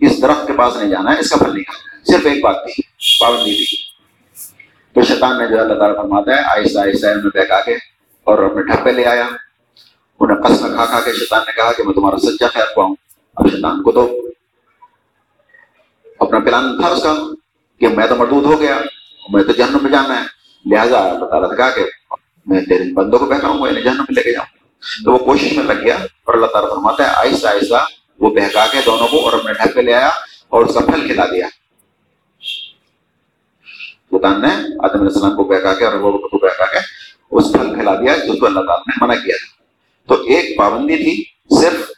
[0.00, 2.56] اس درخت کے پاس نہیں جانا ہے، اس کا پھل نہیں کھانا صرف ایک بات
[2.66, 2.82] تھی،
[3.20, 3.87] پابندی تھی۔
[4.98, 7.74] تو شیطان نے جو اللہ تعالیٰ فرماتا ہے، آہستہ آہستہ انہیں بہکا کے
[8.24, 9.28] اور اپنے ٹھپے لے آیا۔
[10.20, 12.94] انہیں قسم کھا کھا کے شیطان نے کہا کہ میں تمہارا سچا خیر پاؤں،
[13.36, 14.28] اب شیطان کو تو
[16.18, 17.14] اپنا پلان تھا اس کا
[17.80, 18.78] کہ میں تو مردود ہو گیا،
[19.32, 20.26] میں تو جہنم میں جانا ہے۔
[20.66, 21.84] لہٰذا اللہ تعالیٰ نے کہا کہ
[22.46, 24.46] میں تیرے بندوں کو بہکاؤں گا انہیں جہنم میں لے کے جاؤں۔
[25.04, 27.86] تو وہ کوشش میں لگ گیا اور اللہ تعالیٰ فرماتا ہے، آہستہ آہستہ
[28.20, 30.10] وہ بہکا کے دونوں کو اور اپنے ڈھک پہ لے آیا
[30.48, 31.46] اور اس کا پھل کھلا دیا۔
[34.12, 36.78] بتان نے آدم علیہ السلام کو بہکا کے اور وہ کو بہکا کے
[37.32, 39.56] اس پھل کھلا دیا جس کو اللہ تعالیٰ نے منع کیا تھا
[40.08, 41.14] تو ایک پابندی تھی
[41.54, 41.88] صرف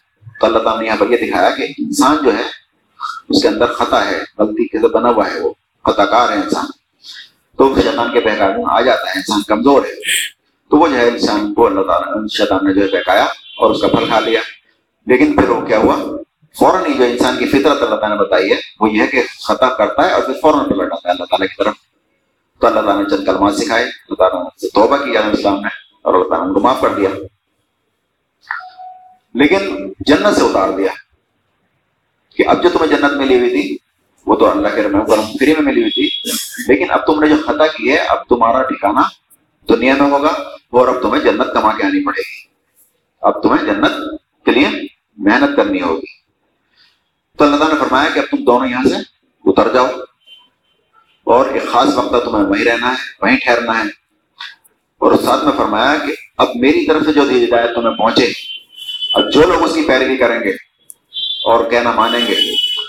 [0.41, 2.49] تو اللہ تعالیٰ نے یہاں پر یہ دکھایا کہ انسان جو ہے
[3.29, 5.53] اس کے اندر خطا ہے غلطی کے بنا ہوا ہے وہ
[5.85, 6.67] خطا کار ہے انسان
[7.59, 10.15] تو شیطان کے بہکار میں آ جاتا ہے انسان کمزور ہے
[10.71, 13.25] تو وہ جو ہے انسان کو اللہ تعالیٰ شیطان نے جو ہے بہکایا
[13.59, 14.41] اور اس کا پھل کھا لیا
[15.07, 15.97] لیکن پھر وہ کیا ہوا
[16.57, 19.23] فوراً ہی جو انسان کی فطرت اللہ تعالیٰ نے بتائی ہے وہ یہ ہے کہ
[19.41, 21.75] خطا کرتا ہے اور پھر فوراً پلٹ آتا ہے اللہ تعالیٰ کی طرف
[22.61, 25.69] تو اللہ تعالیٰ نے چند کلمات سکھائے، اللہ تعالیٰ نے توبہ کیا اسلام نے،
[26.03, 27.09] اور اللہ تعالیٰ نے کو معاف کر دیا۔
[29.35, 30.93] لیکن جنت سے اتار دیا۔
[32.37, 33.77] کہ اب جو تمہیں جنت ملی ہوئی تھی،
[34.27, 36.31] وہ تو اللہ کے رحم فری میں ملی ہوئی تھی۔
[36.69, 39.03] لیکن اب تم نے جو خطا کی ہے، اب تمہارا ٹھکانا
[39.69, 40.29] دنیا میں ہوگا،
[40.71, 42.49] اور اب تمہیں جنت کما کے آنی پڑے گی۔
[43.21, 44.69] اب تمہیں جنت کے لیے
[45.17, 46.21] محنت کرنی ہوگی۔
[47.39, 48.95] تو اللہ تعالیٰ نے فرمایا کہ اب تم دونوں یہاں سے
[49.45, 49.87] اتر جاؤ۔
[51.25, 53.89] اور ایک خاص وقت تمہیں وہیں رہنا ہے، وہیں ٹھہرنا ہے۔
[54.99, 58.33] اور اس ساتھ میں فرمایا کہ اب میری طرف سے جو ہدایت تمہیں پہنچے،
[59.15, 60.51] اب جو لوگ اس کی پیروی کریں گے
[61.45, 62.35] اور کہنا مانیں گے،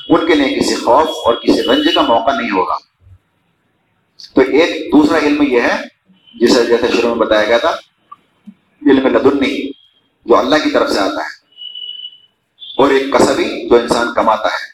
[0.09, 2.77] ان کے لیے کسی خوف اور کسی رنج کا موقع نہیں ہوگا۔
[4.33, 5.81] تو ایک دوسرا علم یہ ہے،
[6.35, 7.71] جسے جیسے شروع میں بتایا گیا تھا،
[8.91, 9.71] علم لدنی،
[10.25, 11.39] جو اللہ کی طرف سے آتا ہے،
[12.77, 14.70] اور ایک کسبی جو انسان کماتا ہے۔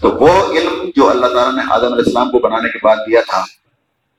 [0.00, 3.20] تو وہ علم جو اللہ تعالیٰ نے آدم علیہ السلام کو بنانے کے بعد دیا
[3.30, 3.44] تھا،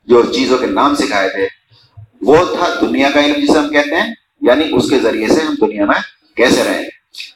[0.08, 1.48] جو چیزوں کے نام سکھائے تھے،
[2.22, 5.56] وہ تھا دنیا کا علم جسے ہم کہتے ہیں یعنی اس کے ذریعے سے ہم
[5.62, 6.02] دنیا میں
[6.36, 6.86] کیسے رہیں۔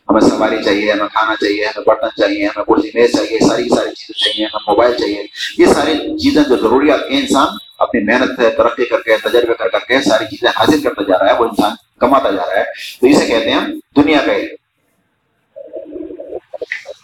[0.10, 3.90] ہمیں سواری چاہیے، ہمیں کھانا چاہیے، ہمیں برتن چاہیے، ہمیں کرسی میز چاہیے، ساری ساری
[3.90, 5.24] چیزیں چاہیے، ہمیں موبائل چاہیے۔
[5.58, 7.48] یہ ساری چیزیں جو ضروریات ہیں انسان
[7.80, 11.20] اپنی محنت سے ترقی کر کے تجربے کر کر کے ساری چیزیں حاصل کرتا جا
[11.20, 12.64] رہا ہے، وہ انسان کماتا جا رہا ہے۔
[13.02, 13.60] تو اسے کہتے ہیں
[13.96, 14.61] دنیا کا علم۔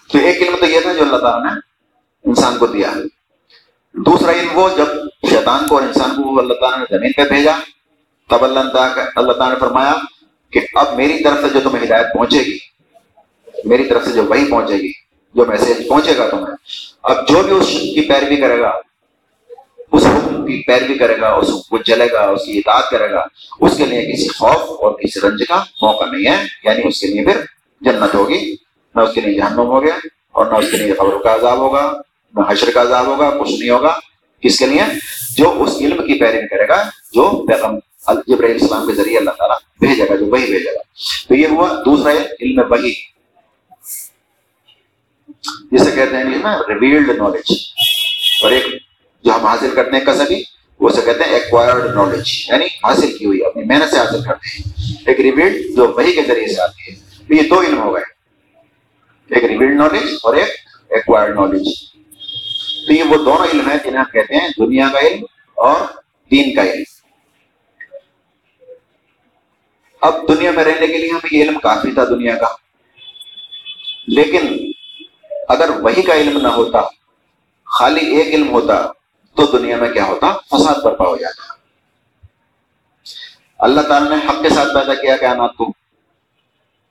[0.09, 1.59] تو ایک علم تو یہ تھا جو اللہ تعالیٰ نے
[2.25, 2.93] انسان کو دیا
[3.95, 4.87] دوسرا علم وہ جب
[5.29, 7.55] شیطان کو اور انسان کو اللہ تعالیٰ نے زمین پہ بھیجا،
[8.29, 9.93] تب اللہ تعالیٰ اللہ تعالیٰ نے فرمایا
[10.53, 12.57] کہ اب میری طرف سے جو تمہیں ہدایت پہنچے گی،
[13.65, 14.91] میری طرف سے جو وہی پہنچے گی،
[15.35, 16.55] جو میسج پہنچے گا تمہیں،
[17.03, 18.71] اب جو بھی اس کی پیروی کرے گا،
[19.91, 23.23] اس حکم کی پیروی کرے گا، اس کو جلے گا، اس کی اطاعت کرے گا،
[23.59, 27.07] اس کے لیے کسی خوف اور کسی رنج کا موقع نہیں ہے یعنی اس کے
[27.07, 27.43] لیے پھر
[27.81, 28.55] جنت ہوگی۔
[28.97, 29.95] نہ اس کے لیے جہنم ہو گیا
[30.31, 31.81] اور نہ اس کے لیے خبروں کا عذاب ہوگا
[32.33, 33.97] نہ حشر کا عذاب ہوگا کچھ نہیں ہوگا
[34.43, 34.81] کس کے لیے
[35.37, 36.81] جو اس علم کی پیروی کرے گا
[37.13, 37.77] جو پیغم
[38.27, 40.81] جبرائیل السلام کے ذریعے اللہ تعالیٰ بھیجے گا جو وہی بھیجے گا
[41.29, 42.93] تو یہ ہوا دوسرا علم وہی
[45.71, 47.51] جسے کہتے ہیں نا ریویلڈ نالج
[48.43, 48.65] اور ایک
[49.25, 50.41] جو ہم حاصل کرتے ہیں کسبی
[50.79, 54.49] وہ سے کہتے ہیں ایکوائرڈ نالج یعنی حاصل کی ہوئی اپنی محنت سے حاصل کرتے
[54.49, 56.95] ہیں ایک ریویلڈ جو وہی کے ذریعے سے آتی ہے
[57.29, 58.03] تو یہ دو علم ہو گئے
[59.29, 60.49] ایک ریویلڈ نالج اور ایک
[60.89, 61.67] ایکوائرڈ نالج
[62.87, 65.23] تو یہ وہ دونوں علم ہیں جنہیں ہم کہتے ہیں دنیا کا علم
[65.53, 65.81] اور
[66.31, 66.83] دین کا علم۔
[70.01, 72.47] اب دنیا میں رہنے کے لیے ہمیں یہ علم کافی تھا دنیا کا۔
[74.07, 74.47] لیکن
[75.49, 76.81] اگر وہی کا علم نہ ہوتا،
[77.67, 78.81] خالی ایک علم ہوتا،
[79.37, 81.53] تو دنیا میں کیا ہوتا؟ فساد برپا ہو جاتا۔
[83.59, 85.71] اللہ تعالیٰ نے حق کے ساتھ پیدا کیا کائنات کو،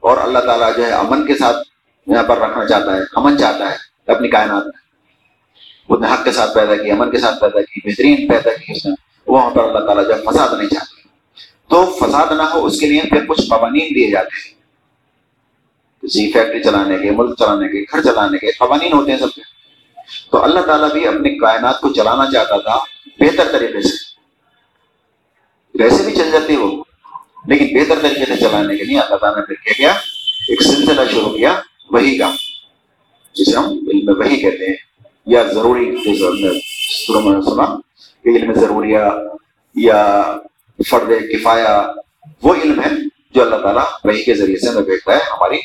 [0.03, 1.57] اور اللہ تعالیٰ جو ہے امن کے ساتھ
[2.07, 3.77] یہاں پر رکھنا چاہتا ہے، امن چاہتا ہے
[4.07, 4.87] اپنی کائنات میں۔
[5.89, 8.73] اس نے حق کے ساتھ پیدا کی، امن کے ساتھ پیدا کی، بہترین پیدا کی
[8.73, 8.95] اس نے۔
[9.27, 11.09] وہاں پر اللہ تعالیٰ جو فساد نہیں چاہتے،
[11.69, 14.55] تو فساد نہ ہو، اس کے لیے پھر کچھ قوانین دیے جاتے ہیں۔
[16.03, 19.41] کسی فیکٹری چلانے کے، ملک چلانے کے، گھر چلانے کے قوانین ہوتے ہیں سب کے۔
[20.31, 22.79] تو اللہ تعالیٰ بھی اپنی کائنات کو چلانا چاہتا تھا
[23.19, 24.17] بہتر طریقے سے۔
[25.83, 26.85] ویسے بھی چل جاتی وہ،
[27.47, 29.91] لیکن بہتر طریقے سے چلانے کے لیے اللہ تعالیٰ نے پھر کیا کیا؟
[30.49, 31.61] ایک سلسلہ شروع کیا۔
[31.91, 32.31] وہی کا۔
[33.35, 34.77] جسے ہم علم وہی کہتے ہیں،
[35.27, 35.97] یا ضروری
[37.43, 37.77] سنا
[38.25, 38.99] کہ علم ضروریہ
[39.75, 40.23] یا
[40.91, 41.87] فرد کفایا
[42.43, 42.91] وہ علم ہے
[43.35, 45.57] جو اللہ تعالیٰ وہی کے ذریعے سے ہمیں بھیجتا ہے ہماری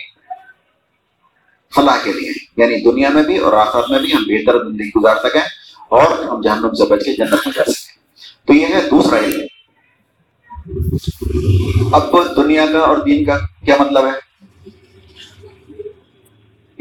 [1.76, 5.16] فلاح کے لیے۔ یعنی دنیا میں بھی اور آخرت میں بھی ہم بہتر زندگی گزار
[5.24, 5.42] سکیں
[5.90, 7.98] اور ہم جہنم سے بچ کے جنت میں جا سکیں۔
[8.48, 9.42] تو یہ ہے دوسرا علم۔
[11.94, 14.31] اب دنیا کا اور دین کا کیا مطلب ہے؟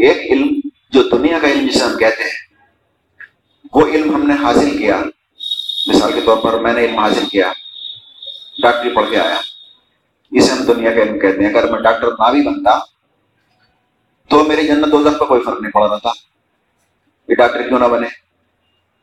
[0.01, 2.57] ایک علم جو دنیا کا علم جسے ہم کہتے ہیں،
[3.73, 5.01] وہ علم ہم نے حاصل کیا۔
[5.87, 7.53] مثال کے طور پر میں نے علم حاصل کیا
[8.63, 9.41] ڈاکٹری پڑھ کے آیا۔
[10.31, 12.79] اسے ہم دنیا کا علم کہتے ہیں۔ اگر میں ڈاکٹر نہ بھی بنتا،
[14.29, 16.13] تو میری جنت دوزخ پہ کوئی فرق نہیں پڑ رہا تھا
[17.29, 18.07] یہ ڈاکٹر کیوں نہ بنے؟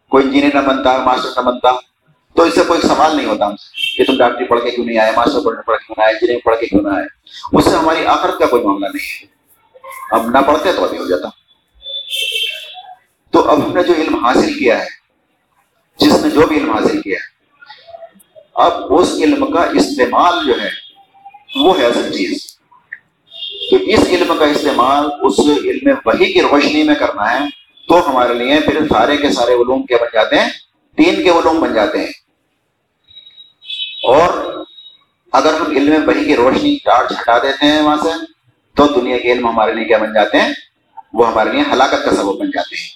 [0.10, 1.72] کوئی انجینئر نہ بنتا، ماسٹر نہ بنتا،
[2.34, 4.86] تو اس سے کوئی سوال نہیں ہوتا ہم سے۔ کہ تم ڈاکٹری پڑھ کے کیوں
[4.86, 7.06] نہیں آئے، ماسٹر پڑھ پڑھ کیوں نہ آئے انجینئرنگ پڑھ کے کیوں نہ آئے؟
[7.54, 9.37] اس سے ہماری آخرت کا کوئی معاملہ نہیں ہے۔
[10.12, 11.30] اب نہ پڑھتے تو ابھی ہو جاتا۔
[13.32, 14.86] تو اب ہم نے جو علم حاصل کیا ہے،
[16.00, 17.38] جس نے جو بھی علم حاصل کیا ہے،
[18.54, 20.70] اب اس علم کا استعمال جو ہے،
[21.56, 22.58] وہ ہے اصل چیز۔
[23.72, 27.46] تو اس علم کا استعمال اس علم وہی کی روشنی میں کرنا ہے،
[27.88, 30.50] تو ہمارے لیے پھر سارے کے سارے علوم کیا بن جاتے ہیں؟
[30.98, 32.14] تین کے علوم بن جاتے ہیں۔
[34.04, 34.54] اور
[35.32, 38.37] اگر ہم علم وہی کی روشنی ٹارچ ہٹا دیتے ہیں وہاں سے
[38.78, 40.54] تو دنیا کے علم ہمارے لیے کیا بن جاتے ہیں؟
[41.14, 42.88] وہ ہمارے لیے ہلاکت کا سبب بن جاتے ہیں۔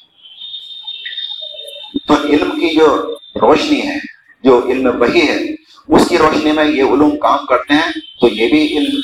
[2.08, 3.98] تو علم کی جو روشنی ہے،
[4.44, 5.38] جو علم وہی ہے،
[5.88, 9.00] اس کی روشنی میں یہ علوم کام کرتے ہیں، تو یہ بھی علم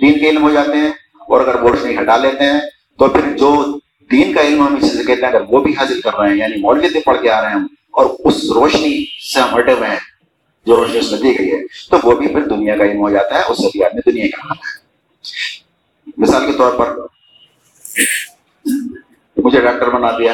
[0.00, 0.90] دین کے علم ہو جاتے ہیں۔
[1.28, 2.60] اور اگر روشنی ہٹا لیتے ہیں،
[2.98, 3.78] تو پھر جو
[4.12, 6.36] دین کا علم ہم اسی سے کہتے ہیں، اگر وہ بھی حاصل کر رہے ہیں
[6.36, 9.72] یعنی مولوی سے پڑھ کے آ رہے ہیں ہم، اور اس روشنی سے ہم ہٹے
[9.72, 9.96] ہوئے ہیں،
[10.66, 11.58] جو روشنی اس میں دی گئی ہے،
[11.90, 14.26] تو وہ بھی پھر دنیا کا علم ہو جاتا ہے، اس سے بھی آدمی دنیا
[14.26, 14.82] کا ہے۔
[16.16, 16.96] مثال کے طور پر،
[19.36, 20.32] مجھے ڈاکٹر بنا دیا،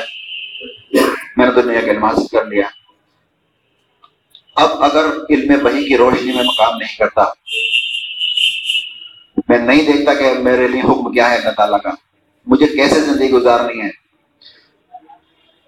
[1.36, 2.64] میں نے دنیا کا علم حاصل کر لیا۔
[4.56, 7.24] اب اگر علم وہی کی روشنی میں مقام نہیں کرتا،
[9.48, 11.90] میں نہیں دیکھتا کہ میرے لیے حکم کیا ہے اللہ تعالیٰ کا۔
[12.46, 13.90] مجھے کیسے زندگی گزارنی ہے؟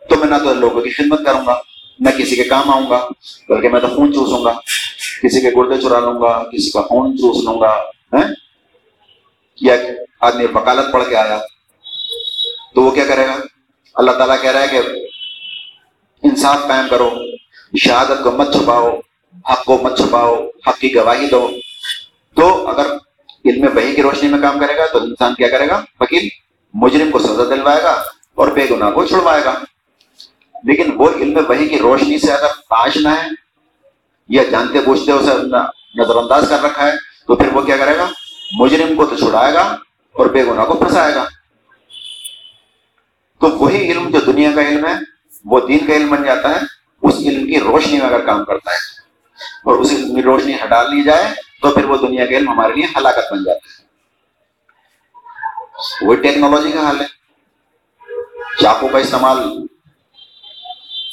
[0.09, 1.61] تو میں نہ تو لوگوں کی خدمت کروں گا،
[1.99, 3.09] نہ کسی کے کام آؤں گا،
[3.49, 4.53] بلکہ میں تو خون چوسوں گا،
[5.23, 7.77] کسی کے گردے چرا لوں گا، کسی کا خون چوس لوں گا
[9.61, 9.75] یا
[10.21, 11.39] آدمی وکالت پڑھ کے آیا۔
[12.75, 13.37] تو وہ کیا کرے گا؟
[13.95, 14.81] اللہ تعالیٰ کہہ رہا ہے کہ
[16.23, 17.11] انصاف قائم کرو،
[17.85, 19.01] شہادت کو مت چھپاؤ،
[19.51, 21.51] حق کو مت چھپاؤ، حق کی گواہی دو۔
[22.37, 22.87] تو اگر
[23.45, 26.29] علم وہی کی روشنی میں کام کرے گا تو انسان کیا کرے گا؟ وکیل،
[26.75, 28.03] مجرم کو سزا دلوائے گا
[28.35, 29.55] اور بے گناہ کو چھڑوائے گا۔
[30.65, 33.29] لیکن وہ علم وہی کی روشنی سے اگر آشنا ہے
[34.29, 35.35] یا جانتے بوجھتے اسے
[35.95, 36.93] نظر انداز کر رکھا ہے،
[37.27, 38.09] تو پھر وہ کیا کرے گا؟
[38.53, 39.77] مجرم کو تو چھڑائے گا
[40.13, 41.25] اور بے گناہ کو پھنسائے گا۔
[43.41, 44.95] تو وہی علم جو دنیا کا علم ہے،
[45.45, 48.71] وہ دین کا علم بن جاتا ہے۔ اس علم کی روشنی میں اگر کام کرتا
[48.71, 48.77] ہے
[49.65, 51.25] اور اس علم کی روشنی ہٹا لی جائے،
[51.63, 53.81] تو پھر وہ دنیا کا علم ہمارے لیے ہلاکت بن جاتا ہے
[56.07, 57.07] وہی ٹیکنالوجی کا حال ہے۔
[58.63, 59.67] چاقو کا استعمال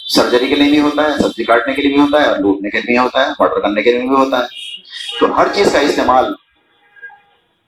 [0.08, 2.70] سرجری کے لیے بھی ہوتا ہے، سبزی کاٹنے کے لیے بھی ہوتا ہے اور لوٹنے
[2.70, 4.46] کے لیے ہوتا ہے مٹر کرنے کے لیے بھی ہوتا ہے۔
[5.20, 6.34] تو ہر چیز کا استعمال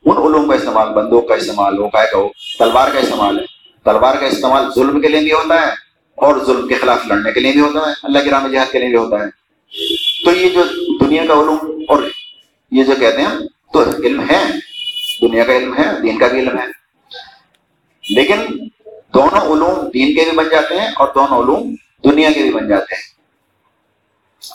[0.05, 2.27] ان علوم کا استعمال، بندوق کا استعمال وہ کہ
[2.59, 3.45] تلوار کا استعمال ہے۔
[3.83, 5.67] تلوار کا استعمال ظلم کے لیے بھی ہوتا ہے
[6.15, 8.79] اور ظلم کے خلاف لڑنے کے لیے بھی ہوتا ہے، اللہ کے رام جہاد کے
[8.79, 9.29] لیے بھی ہوتا ہے۔
[10.25, 10.63] تو یہ جو
[11.05, 12.03] دنیا کا علوم اور
[12.71, 13.39] یہ جو کہتے ہیں
[13.73, 14.43] تو علم ہے۔
[15.21, 16.65] دنیا کا علم ہے، دین کا بھی علم ہے۔
[18.09, 18.37] لیکن
[19.13, 21.75] دونوں علوم دین کے بھی بن جاتے ہیں اور دونوں علوم
[22.11, 23.19] دنیا کے بھی بن جاتے ہیں۔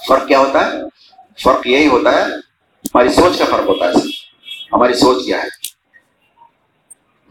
[0.09, 0.71] فرق کیا ہوتا ہے؟
[1.43, 2.23] فرق یہی ہوتا ہے،
[2.85, 4.24] ہماری سوچ کا فرق ہوتا ہے۔
[4.75, 5.49] ہماری سوچ کیا ہے؟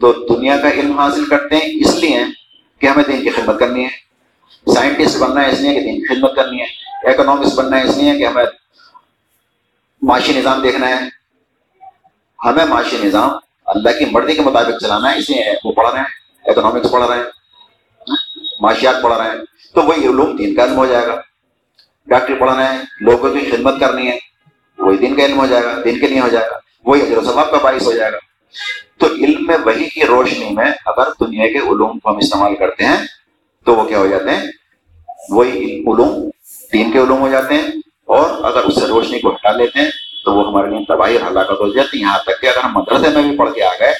[0.00, 2.18] تو دنیا کا علم حاصل کرتے ہیں اس لیے
[2.78, 4.04] کہ ہمیں دین کی خدمت کرنی ہے۔
[4.74, 6.66] سائنٹسٹ بننا ہے اس لیے کہ دین کی خدمت کرنی ہے۔
[7.10, 8.44] اکنامکس بننا ہے اس لیے کہ ہمیں
[10.02, 10.98] معاشی نظام دیکھنا ہے۔
[12.44, 13.30] ہمیں معاشی نظام
[13.66, 16.06] اللہ کی مرضی کے مطابق چلانا ہے، اس لیے وہ پڑھ رہے ہیں۔
[16.44, 17.24] اکنامکس پڑھ رہے ہیں۔
[18.60, 19.36] معاشیات پڑھ رہے ہیں۔
[19.74, 21.20] تو وہی علوم دین کا علم ہو جائے گا۔
[22.06, 24.18] ڈاکٹر پڑھ رہے ہیں۔ لوگوں کی خدمت کرنی ہے۔
[24.78, 27.16] وہی دین کا علم ہو جائے گا۔ دین کے لیے ہو جائے گا۔ وہی اجر
[27.16, 28.16] و ثواب کا باعث ہو جائے گا۔
[28.98, 32.84] تو علم میں وہی کی روشنی میں اگر دنیا کے علوم کو ہم استعمال کرتے
[32.84, 33.06] ہیں،
[33.64, 34.44] تو وہ کیا ہو جاتے ہیں؟
[35.28, 36.30] وہی علوم
[36.72, 37.68] دین کے علوم ہو جاتے ہیں۔
[38.04, 39.90] اور اگر اس سے روشنی کو ہٹا لیتے ہیں،
[40.24, 42.72] تو وہ ہمارے لیے تباہی اور ہلاکت ہو جاتی ہے یہاں تک کہ اگر ہم
[42.74, 43.90] مدرسے میں بھی پڑھ کے آ گئے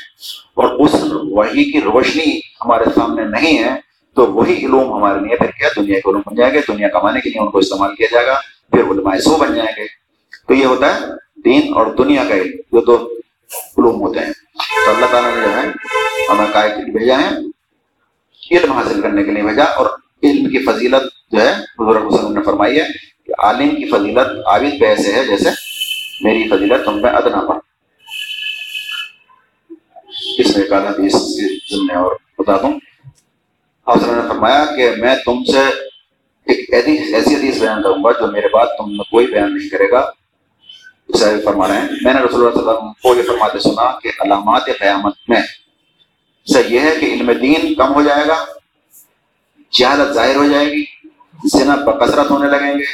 [0.55, 3.71] اور اس وہی کی روشنی ہمارے سامنے نہیں ہے،
[4.15, 7.21] تو وہی علوم ہمارے لیے پھر کیا؟ دنیا کے علوم بن جائیں گے۔ دنیا کمانے
[7.21, 9.87] کے لیے ان کو استعمال کیا جائے گا، پھر علماء سو بن جائیں گے۔
[10.49, 11.01] تو یہ ہوتا ہے
[11.45, 12.97] دین اور دنیا کا علم جو دو
[13.79, 14.33] علوم ہوتے ہیں۔
[14.87, 15.73] تو اللہ تعالیٰ نے جو ہے
[16.29, 17.29] ہمیں قائد بھیجا ہے
[18.57, 19.87] علم حاصل کرنے کے لیے بھیجا اور
[20.23, 22.85] علم کی فضیلت جو ہے بزرگ وسلم نے فرمائی ہے
[23.27, 25.51] کہ عالم کی فضیلت عابد پہ ایسے ہے جیسے
[26.21, 27.55] میری فضیلت تم پہ ادنا پر۔
[30.39, 31.15] اس میں ایک حدیث
[31.71, 32.73] ضمن اور بتا دوں۔
[33.87, 35.59] آپ نے فرمایا کہ میں تم سے
[36.47, 39.91] ایک ایسی حدیث بیان کروں گا جو میرے بعد تم میں کوئی بیان نہیں کرے
[39.91, 40.11] گا۔
[41.09, 43.91] فرما رہے ہیں میں نے رسول اللہ صلی اللہ علیہ وسلم کو یہ فرماتے سنا
[44.01, 45.41] کہ علامات قیامت میں
[46.47, 48.45] سے یہ ہے کہ علم دین کم ہو جائے گا،
[49.73, 50.85] جہالت ظاہر ہو جائے گی،
[51.53, 52.85] زنا بکثرت ہونے لگیں گے،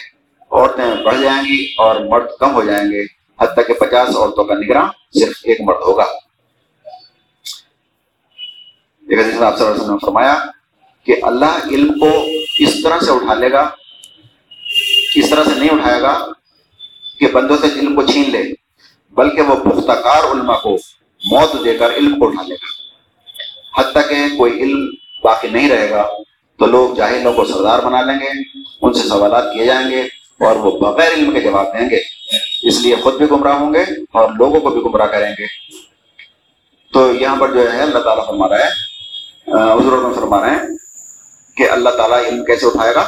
[0.51, 3.05] عورتیں بڑھ جائیں گی اور مرد کم ہو جائیں گے۔
[3.43, 4.87] حتیٰ کہ پچاس عورتوں کا نگراں
[5.21, 6.05] صرف ایک مرد ہوگا۔
[9.07, 10.37] ایک حدیث میں آپ صلی اللہ علیہ وسلم نے فرمایا
[11.07, 12.11] کہ اللہ علم کو
[12.59, 13.69] اس طرح سے اٹھا لے گا،
[15.17, 16.13] اس طرح سے نہیں اٹھائے گا
[17.21, 18.43] کہ بندوں سے علم کو چھین لے،
[19.11, 20.77] بلکہ وہ پختہ کار علماء کو
[21.31, 24.87] موت دے کر علم کو اٹھا لے گا۔ حتیٰ کہ کوئی علم
[25.23, 26.09] باقی نہیں رہے گا،
[26.59, 28.29] تو لوگ جاہلوں کو سردار بنا لیں گے،
[28.83, 30.01] ان سے سوالات کیے جائیں گے
[30.47, 32.01] اور وہ بغیر علم کے جواب دیں گے۔
[32.63, 35.47] اس لیے خود بھی گمراہ ہوں گے اور لوگوں کو بھی گمراہ کریں گے۔
[36.93, 38.71] تو یہاں پر جو ہے، اللہ تعالیٰ فرما رہا ہے
[39.49, 40.69] حضور میں فرما رہے ہیں
[41.57, 43.05] کہ اللہ تعالیٰ علم کیسے اٹھائے گا؟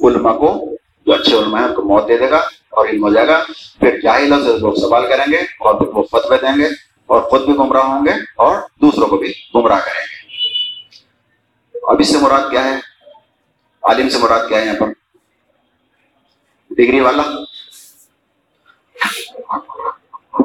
[0.00, 2.40] علماء کو جو اچھے علماء ہیں، ان کو موت دے دے گا۔
[2.72, 3.44] اور علم ہو جائے گا۔
[3.80, 6.66] پھر جاہلوں سے لوگ سوال کریں گے اور پھر وہ فتوے دیں گے
[7.06, 10.12] اور خود بھی گمراہ ہوں گے اور دوسروں کو بھی گمراہ کریں گے۔
[11.82, 12.74] اب اس سے مراد کیا ہے؟
[13.82, 14.86] عالم سے مراد کیا ہے یہاں پر؟
[16.70, 17.22] ڈگری والا۔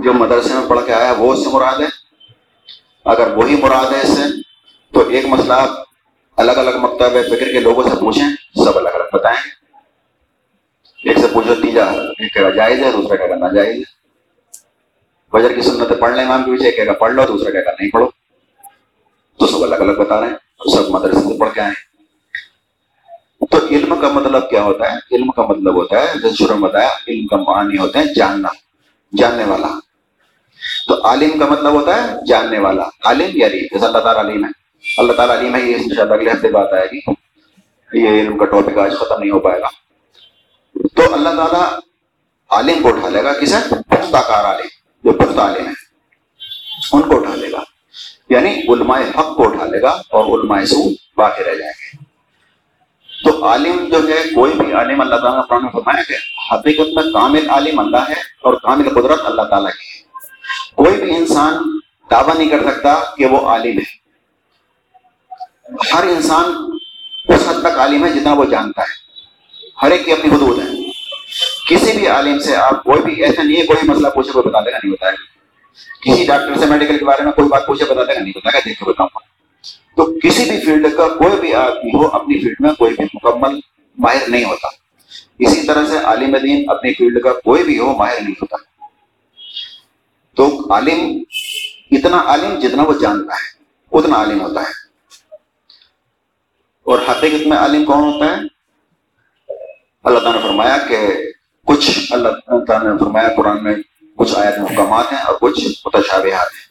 [0.03, 1.85] جو مدرسے میں پڑھ کے آیا وہ اس سے مراد ہے۔
[3.05, 4.41] اگر وہی مراد ہے اس سے،
[4.93, 5.53] تو ایک مسئلہ
[6.37, 9.66] الگ الگ مکتب فکر کے لوگوں سے پوچھیں، سب الگ الگ بتائیں۔
[11.07, 13.95] ایک سے پوچھو تیجا ایک کہہ جائز ہے دوسرا کہہ نہ جائز ہے
[15.33, 17.71] بجر کی سنت پڑھ لیں امام کے پیچھے کہے گا پڑھ لو دوسرا کہے گا
[17.71, 18.09] نہیں پڑھو
[19.39, 21.85] تو سب الگ الگ بتا رہے ہیں سب مدرسے سے پڑھ کے آئے
[23.51, 26.69] تو علم کا مطلب کیا ہوتا ہے علم کا مطلب ہوتا ہے جیسے شروع میں
[26.69, 28.49] بتایا علم کا معنی ہوتے ہیں جاننا
[29.13, 29.67] جاننے والا
[30.87, 34.51] تو عالم کا مطلب ہوتا ہے جاننے والا عالم یعنی جیسے اللہ تعالیٰ علیم ہے
[34.83, 36.99] اللہ تعالیٰ علیم ہے یہ ان شاء اللہ اگلے ہفتے بات آئے گی
[37.91, 39.67] یہ علم کا ٹاپک آج ختم نہیں ہو پائے گا
[40.95, 41.79] تو اللہ تعالیٰ
[42.49, 44.67] عالم کو اٹھا لے گا، کسے؟ پختہ کار عالم،
[45.03, 45.73] جو پختہ عالم ہے۔
[46.93, 47.63] ان کو اٹھا لے گا۔
[48.29, 51.97] یعنی علماء حق کو اٹھا لے گا اور علماء سو باقی رہ جائیں گے۔
[53.23, 56.15] تو عالم جو ہے، کوئی بھی عالم اللہ تعالیٰ نے فرمایا کہ
[56.53, 60.03] حقیقت میں کامل عالم اللہ ہے اور کامل قدرت اللہ تعالیٰ کی ہے۔
[60.75, 61.53] کوئی بھی انسان
[62.11, 64.07] دعویٰ نہیں کر سکتا کہ وہ عالم ہے۔
[65.93, 66.77] ہر انسان
[67.27, 69.06] اس حد تک عالم ہے جتنا وہ جانتا ہے۔
[69.81, 70.65] ہر ایک کی اپنی حدود ہے
[71.69, 74.59] کسی بھی عالم سے آپ کوئی بھی ایسا نہیں ہے، کوئی مسئلہ پوچھے کوئی بتا
[74.59, 75.15] دے گا نہیں بتائے
[76.01, 78.49] کسی ڈاکٹر سے میڈیکل کے بارے میں کوئی بات پوچھے بتا دے گا نہیں بتا
[78.53, 79.09] گا دیکھ کے بتاؤں
[79.95, 83.59] تو کسی بھی فیلڈ کا کوئی بھی آدمی ہو، اپنی فیلڈ میں کوئی بھی مکمل
[83.97, 84.67] ماہر نہیں ہوتا۔
[85.39, 88.55] اسی طرح سے عالم دین اپنی فیلڈ کا کوئی بھی ہو، ماہر نہیں ہوتا۔
[90.35, 91.23] تو عالم
[91.91, 94.87] اتنا عالم جتنا وہ جانتا ہے، اتنا عالم ہوتا ہے۔
[96.83, 98.56] اور حقیقت میں عالم کون ہوتا ہے؟
[100.03, 100.97] اللہ تعالیٰ نے فرمایا کہ
[101.65, 102.27] کچھ اللہ
[102.65, 103.75] تعالیٰ نے فرمایا قرآن میں
[104.15, 106.67] کچھ آیات محکمات ہیں اور کچھ متشابہات ہیں۔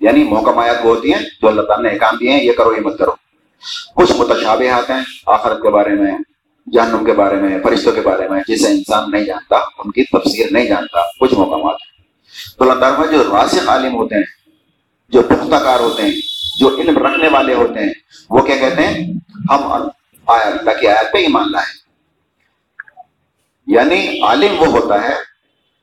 [0.00, 2.72] یعنی محکم آیات وہ ہوتی ہیں جو اللہ تعالیٰ نے احکام دیے ہیں، یہ کرو،
[2.72, 3.10] یہ مت کرو۔
[3.94, 6.12] کچھ متشابہات ہیں آخرت کے بارے میں،
[6.72, 10.46] جہنم کے بارے میں، فرشتوں کے بارے میں، جسے انسان نہیں جانتا، ان کی تفسیر
[10.50, 12.02] نہیں جانتا، کچھ محکمات ہیں۔
[12.58, 14.22] تو اللہ تعالیٰ جو راسخ عالم ہوتے ہیں،
[15.08, 16.12] جو پختہ کار ہوتے ہیں،
[16.58, 17.92] جو علم رکھنے والے ہوتے ہیں،
[18.30, 19.12] وہ کیا کہتے ہیں؟
[19.50, 19.72] ہم
[20.26, 21.79] اللہ کی آیات پہ ایمان لائیں
[23.70, 25.14] یعنی عالم وہ ہوتا ہے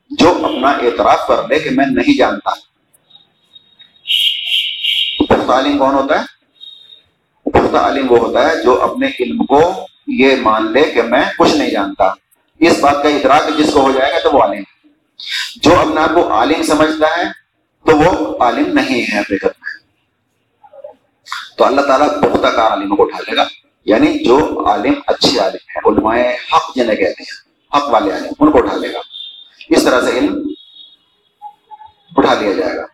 [0.10, 2.50] جو اپنا اعتراف کر لے کہ میں نہیں جانتا۔
[5.20, 6.26] پختہ عالم کون ہوتا ہے؟
[7.50, 11.56] پختہ عالم وہ ہوتا ہے جو اپنے علم کو یہ مان لے کہ میں کچھ
[11.56, 12.12] نہیں جانتا۔
[12.60, 14.64] اس بات کا ادراک جس کو ہو جائے گا تو وہ عالم۔
[15.56, 17.24] جو اپنے آپ کو عالم سمجھتا ہے
[17.92, 19.80] تو وہ عالم نہیں ہے حقیقت میں
[21.58, 23.44] تو اللہ تعالیٰ پختہ کا عالم کو اٹھا لے گا۔
[23.86, 28.51] یعنی جو عالم اچھے عالم ہے، علماء حق جنہیں کہتے ہیں۔ حق والے آئے، ان
[28.51, 28.99] کو اٹھا لے گا۔
[29.70, 30.53] اس طرح سے علم
[32.18, 32.86] اٹھا لیا جائے گا۔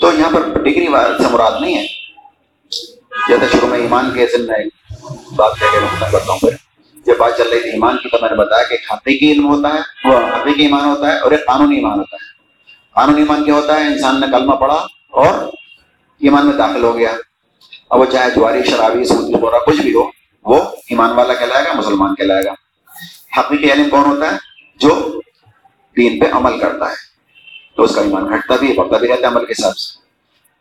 [0.00, 0.86] تو یہاں پر ڈگری
[1.22, 1.86] سے مراد نہیں ہے۔
[3.28, 4.64] جیسے شروع میں ایمان کے ذمہ میں
[5.36, 6.50] بات کر کے میں کرتا ہوں پھر۔
[7.06, 9.68] جب بات چل رہی تھی، ایمان کی تو میں نے بتایا کہ حقیقی علم ہوتا
[9.68, 12.32] ہے، وہ حقیقی ایمان ہوتا ہے اور ایک قانونی ایمان ہوتا ہے۔
[12.94, 15.48] قانونی ایمان کیا ہوتا ہے؟ انسان نے کلمہ پڑھا اور
[16.20, 17.10] ایمان میں داخل ہو گیا۔
[17.90, 20.10] اب وہ چاہے جواری، شرابی، سوتی، بورا، کچھ بھی ہو،
[20.44, 22.52] وہ ایمان والا کہلائے گا، مسلمان کہلائے گا۔
[23.38, 24.36] حقیقی علم کون ہوتا ہے؟
[24.76, 25.20] جو
[25.96, 26.94] دین پہ عمل کرتا ہے۔
[27.76, 29.98] تو اس کا ایمان گھٹتا بھی بڑھتا بھی رہتا ہے عمل کے حساب سے۔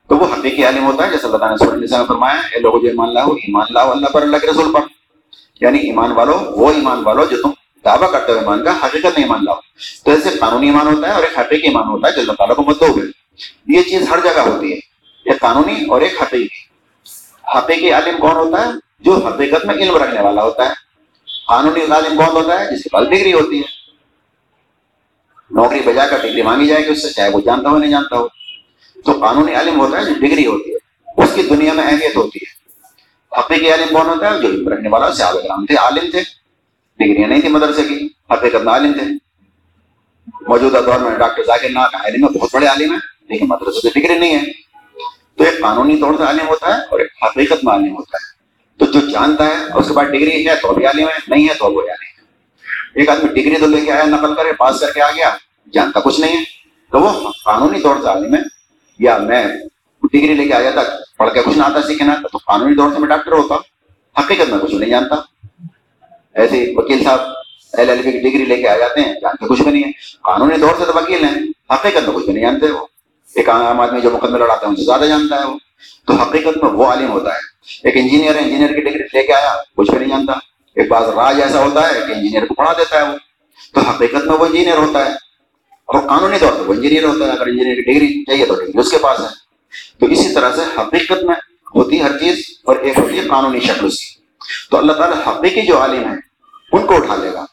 [0.07, 2.87] تو وہ حقیقی علم ہوتا ہے، جیسے اللہ تعالیٰ نے سورہ فرمایا اے لوگوں جو
[2.87, 4.79] ایمان لاؤ ایمان لاؤ اللہ پر، اللہ کے رسول پر۔
[5.61, 7.49] یعنی ایمان والو، وہ ایمان والو جو تم
[7.85, 9.55] دعویٰ کرتے ہو ایمان کا، حقیقت میں ایمان لاؤ۔
[10.05, 12.55] تو ایسے قانونی ایمان ہوتا ہے اور ایک حقیقی ایمان ہوتا ہے جو اللہ تعالیٰ
[12.55, 13.01] کو مت دو گے
[13.67, 14.77] یہ چیز ہر جگہ ہوتی ہے،
[15.25, 16.71] ایک قانونی اور ایک حقیقی۔
[17.57, 20.90] حقیقی عالم کون ہوتا ہے؟ جو حقیقت میں علم رکھنے والا ہوتا ہے۔
[21.51, 23.63] قانونی تعلیم کون ہوتا ہے جس کے پاس ڈگری ہوتی ہے۔
[25.51, 28.17] نوکری بجا کر ڈگری مانگی جائے گی اس سے، چاہے وہ جانتا ہو نہیں جانتا
[28.17, 28.27] ہو۔
[29.05, 30.75] تو قانونی عالم ہوتا ہے، جو ڈگری ہوتی ہے،
[31.23, 32.61] اس کی دنیا میں اہمیت ہوتی ہے۔
[33.39, 36.21] حقیقی عالم کون ہوتا ہے؟ جو رکھنے والا، صحابہ کرام تھے، عالم تھے۔
[36.97, 39.05] ڈگریاں نہیں تھی مدرسے کی حقیقت میں عالم تھے۔
[40.47, 42.99] موجودہ دور میں ڈاکٹر ذاکر ناک عالم ہے بہت بڑے عالم ہیں،
[43.29, 44.51] لیکن مدرسے سے ڈگری نہیں ہے۔
[45.35, 48.40] تو ایک قانونی طور سے عالم ہوتا ہے اور ایک حقیقت میں عالم ہوتا ہے۔
[48.81, 51.53] تو جو جانتا ہے اس کے بعد ڈگری ہے تو بھی عالم ہے، نہیں ہے
[51.53, 52.21] تو وہ عالم ہے۔
[52.99, 55.35] ایک آدمی ڈگری تو لے کے آیا، نقل کرے، پاس کر کے آ گیا،
[55.73, 56.43] جانتا کچھ نہیں ہے۔
[56.91, 58.39] تو وہ قانونی طور سے عالم ہے۔
[58.99, 59.45] یا میں
[60.03, 60.81] ڈگری لے کے آیا تھا،
[61.17, 63.55] پڑھ کے کچھ نہ آتا سیکھنا تو قانونی طور سے میں ڈاکٹر ہوتا۔
[64.21, 65.15] حقیقت میں کچھ نہیں جانتا۔
[66.33, 67.19] ایسے وکیل صاحب
[67.73, 69.91] ایل ایل بی کی ڈگری لے کے آ جاتے ہیں، جانتے کچھ بھی نہیں ہے۔
[70.21, 71.35] قانونی طور سے تو وکیل ہیں،
[71.73, 72.85] حقیقت میں کچھ بھی نہیں جانتے وہ۔
[73.35, 75.57] ایک عام آدمی جو مقدمے لڑاتا ہے ان سے زیادہ جانتا ہے وہ۔
[76.07, 77.39] تو حقیقت میں وہ عالم ہوتا ہے۔
[77.83, 80.33] ایک انجینئر ہے، انجینئر کی ڈگری لے کے آیا، کچھ بھی نہیں جانتا۔
[80.75, 83.17] ایک بعض راج ایسا ہوتا ہے کہ انجینئر کو پڑھا دیتا ہے وہ۔
[83.73, 85.11] تو حقیقت میں وہ انجینئر ہوتا ہے۔
[85.85, 88.79] اور قانونی طور پر وہ انجینئر ہوتا ہے۔ اگر انجینئر کی ڈگری چاہیے تو ڈگری
[88.79, 89.25] اس کے پاس ہے۔
[89.99, 91.35] تو اسی طرح سے حقیقت میں
[91.75, 94.21] ہوتی ہر چیز اور ایک ہوتی ہے قانونی شکل اس کی۔
[94.71, 96.17] تو اللہ تعالیٰ حقیقی جو عالم ہیں
[96.71, 97.45] ان کو اٹھا لے گا۔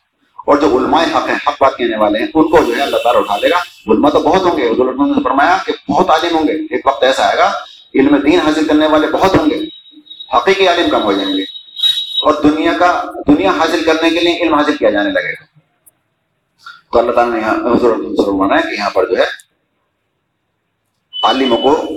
[0.48, 2.96] اور جو علماء حق ہیں، حق بات کہنے والے ہیں، ان کو جو ہے اللہ
[2.96, 6.36] تعالیٰ اٹھا لے گا۔ علماء تو بہت ہوں گے، حضور نے فرمایا کہ بہت عالم
[6.36, 7.52] ہوں گے۔ ایک وقت ایسا آئے گا،
[7.94, 9.60] علم دین حاصل کرنے والے بہت ہوں گے،
[10.36, 11.42] حقیقی عالم کم ہو جائیں گے۔
[12.22, 15.44] اور دنیا کا، دنیا حاصل کرنے کے لیے علم حاصل کیا جانے لگے گا۔
[16.92, 17.96] تو اللہ تعالیٰ نے یہاں، حضور
[18.56, 19.26] ہے کہ یہاں پر جو ہے،
[21.22, 21.88] عالموں کو،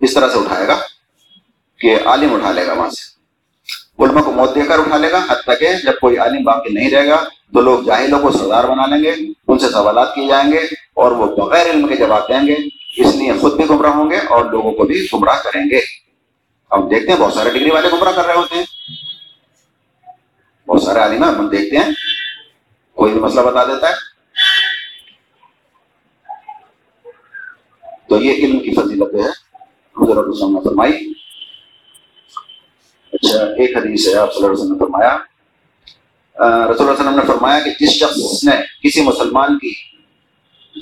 [0.00, 0.78] اس طرح سے اٹھائے گا
[1.78, 3.13] کہ عالم اٹھا لے گا وہاں سے۔
[3.98, 6.90] علماء کو موت دے کر اٹھا لے گا حتیٰ کہ جب کوئی عالم باقی نہیں
[6.90, 9.14] رہے گا، تو لوگ جاہلوں کو سردار بنا لیں گے،
[9.48, 10.58] ان سے سوالات کیے جائیں گے
[10.94, 12.56] اور وہ بغیر علم کے جواب دیں گے۔
[12.96, 15.80] اس لیے خود بھی گمراہ ہوں گے اور لوگوں کو بھی گمراہ کریں گے۔
[16.72, 18.64] ہم دیکھتے ہیں، بہت سارے ڈگری والے گمراہ کر رہے ہوتے ہیں۔
[20.68, 21.92] بہت سارے عالم ہم دیکھتے ہیں۔
[22.94, 24.14] کوئی بھی مسئلہ بتا دیتا ہے۔
[28.08, 29.30] تو یہ علم کی فضیلت ہے
[30.04, 30.24] حضرت
[30.64, 31.13] فرمائی
[33.14, 35.16] اچھا ایک حدیث ہے، آپ صلی اللہ علیہ وسلم نے فرمایا
[36.40, 39.72] رسول اللہ علیہ وسلم نے فرمایا کہ جس شخص نے کسی مسلمان کی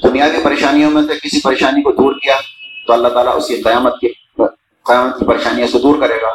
[0.05, 2.37] دنیاوی پریشانیوں میں سے کسی پریشانی کو دور کیا،
[2.87, 4.09] تو اللہ تعالیٰ اس کی قیامت کی
[4.85, 6.29] قیامت کی پریشانیاں سے دور کرے گا۔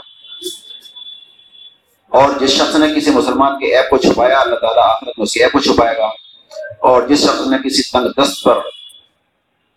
[2.10, 5.34] اور جس شخص نے کسی مسلمان کے ایپ کو چھپایا، اللہ تعالیٰ آخرت میں اس
[5.34, 6.08] کے ایپ کو چھپائے گا۔
[6.80, 8.58] اور جس شخص نے کسی تنگ دست پر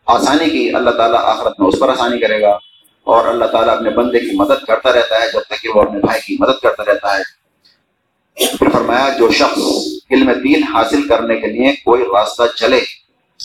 [0.06, 2.58] آسانی کی، اللہ تعالیٰ آخرت میں اس پر آسانی کرے گا۔
[3.04, 5.98] اور اللہ تعالیٰ اپنے بندے کی مدد کرتا رہتا ہے، جب تک کہ وہ اپنے
[5.98, 7.40] بھائی کی مدد کرتا رہتا ہے۔
[8.58, 9.58] پھر فرمایا، جو شخص
[10.10, 12.80] علم دین حاصل کرنے کے لیے کوئی راستہ چلے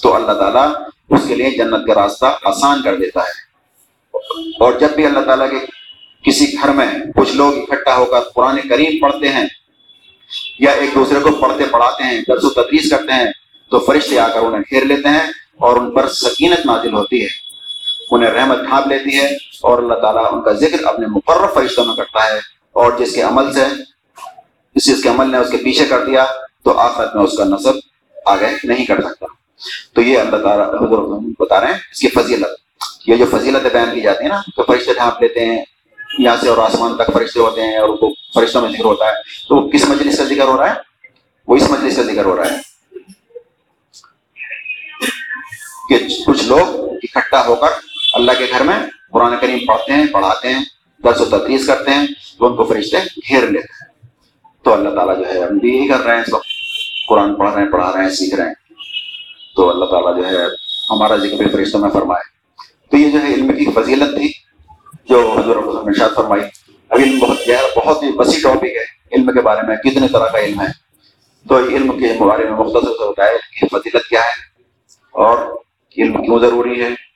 [0.03, 0.73] تو اللہ تعالیٰ
[1.09, 3.45] اس کے لیے جنت کا راستہ آسان کر دیتا ہے۔
[4.59, 5.57] اور جب بھی اللہ تعالیٰ کے
[6.23, 6.85] کسی گھر میں
[7.15, 9.45] کچھ لوگ اکٹھا ہو کر قرآن کریم پڑھتے ہیں
[10.59, 13.25] یا ایک دوسرے کو پڑھتے پڑھاتے ہیں، درس و تدریس کرتے ہیں،
[13.71, 15.27] تو فرشتے آ کر انہیں گھیر لیتے ہیں
[15.57, 17.44] اور ان پر سکینت نازل ہوتی ہے۔
[18.11, 19.27] انہیں رحمت ڈھانپ لیتی ہے
[19.61, 22.39] اور اللہ تعالیٰ ان کا ذکر اپنے مقرر فرشتوں میں کرتا ہے
[22.71, 23.65] اور جس کے عمل سے
[24.75, 26.25] جس چیز کے عمل نے اس کے پیچھے کر دیا،
[26.63, 27.75] تو آخرت میں اس کا نصب
[28.25, 29.25] آگے نہیں کر سکتا۔
[29.93, 30.65] تو یہ اللہ تعالیٰ
[31.39, 34.63] بتا رہے ہیں، اس کی فضیلت۔ یہ جو فضیلت بیان کی جاتی ہے نا تو
[34.63, 35.63] فرشتے ڈھانپ لیتے ہیں،
[36.19, 39.11] یہاں سے اور آسمان تک فرشتے ہوتے ہیں اور وہ فرشتوں میں ذکر ہوتا ہے،
[39.47, 40.79] تو وہ کس مجلس کا ذکر ہو رہا ہے؟
[41.47, 42.57] وہ اس مجلس کا ذکر ہو رہا ہے
[45.89, 47.67] کہ کچھ لوگ اکٹھا ہو کر
[48.15, 48.75] اللہ کے گھر میں
[49.11, 50.65] قرآن کریم پڑھتے ہیں، پڑھاتے ہیں،
[51.03, 52.07] درس و تدریس کرتے ہیں
[52.39, 53.97] تو ان کو فرشتے گھیر لیتے ہیں۔
[54.63, 56.37] تو اللہ تعالیٰ جو ہے، ہم بھی یہی کر رہے ہیں، سب
[57.07, 58.53] قرآن پڑھ رہے ہیں، پڑھا رہے ہیں، سیکھ رہے ہیں۔
[59.55, 60.45] تو اللہ تعالیٰ جو ہے،
[60.89, 62.23] ہمارا ذکر بھی فرشتوں میں فرمائے۔
[62.91, 64.33] تو یہ جو ہے، علم کی فضیلت تھی
[65.09, 66.41] جو حضور شاد فرمائی۔
[66.89, 70.27] اب علم بہت گہرا، بہت ہی وسیع ٹاپک ہے۔ علم کے بارے میں کتنے طرح
[70.27, 70.67] کا علم ہے۔
[71.49, 74.61] تو علم کے بارے میں مختصر سے ہوتا ہے کہ فضیلت کیا ہے
[75.11, 75.37] اور
[75.97, 77.14] علم کیوں ضروری ہے۔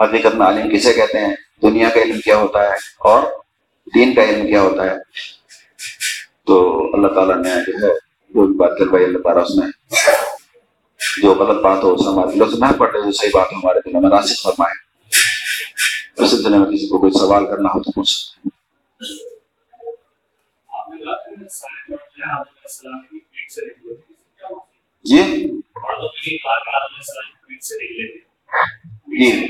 [0.00, 3.22] حقیقت میں عالم کسے کہتے ہیں؟ دنیا کا علم کیا ہوتا ہے اور
[3.94, 4.96] دین کا علم کیا ہوتا ہے؟
[6.46, 7.92] تو اللہ تعالیٰ نے جو ہے
[8.30, 9.68] جو بھی بات کروائی اللہ تعالیٰ اس میں۔
[11.22, 13.90] جو غلط بات ہو، اس ہمارے دلوں سے نہ پڑے، جو صحیح بات ہو، ہمارے
[13.90, 14.84] دلوں میں راسک فرمائے۔
[16.22, 18.38] اس سلسلے میں کسی کو کوئی سوال کرنا ہو تو پوچھ
[25.04, 25.50] جی؟
[29.06, 29.46] جی۔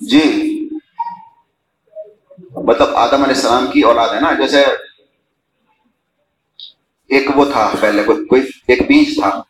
[0.00, 0.54] جی۔
[2.56, 4.64] مطلب آدم علیہ السلام کی اولاد ہے نا، جیسے
[7.08, 9.42] ایک وہ تھا پہلے، کوئی کوئی ایک بیج تھا۔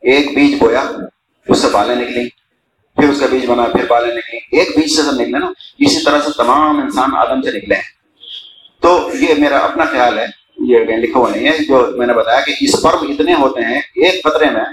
[0.00, 0.82] ایک بیج بویا،
[1.48, 2.28] اس سے بالیں نکلی
[2.96, 6.04] پھر اس کا بیج بنا، پھر بالیں نکلی ایک بیج سے سب نکلے نا، اسی
[6.04, 7.82] طرح سے تمام انسان آدم سے نکلے ہیں۔
[8.80, 10.26] تو یہ میرا اپنا خیال ہے،
[10.58, 13.78] یہ لکھا ہوا نہیں ہے، جو میں نے بتایا کہ اس اسپرم اتنے ہوتے ہیں،
[13.78, 14.64] ایک خطرے میں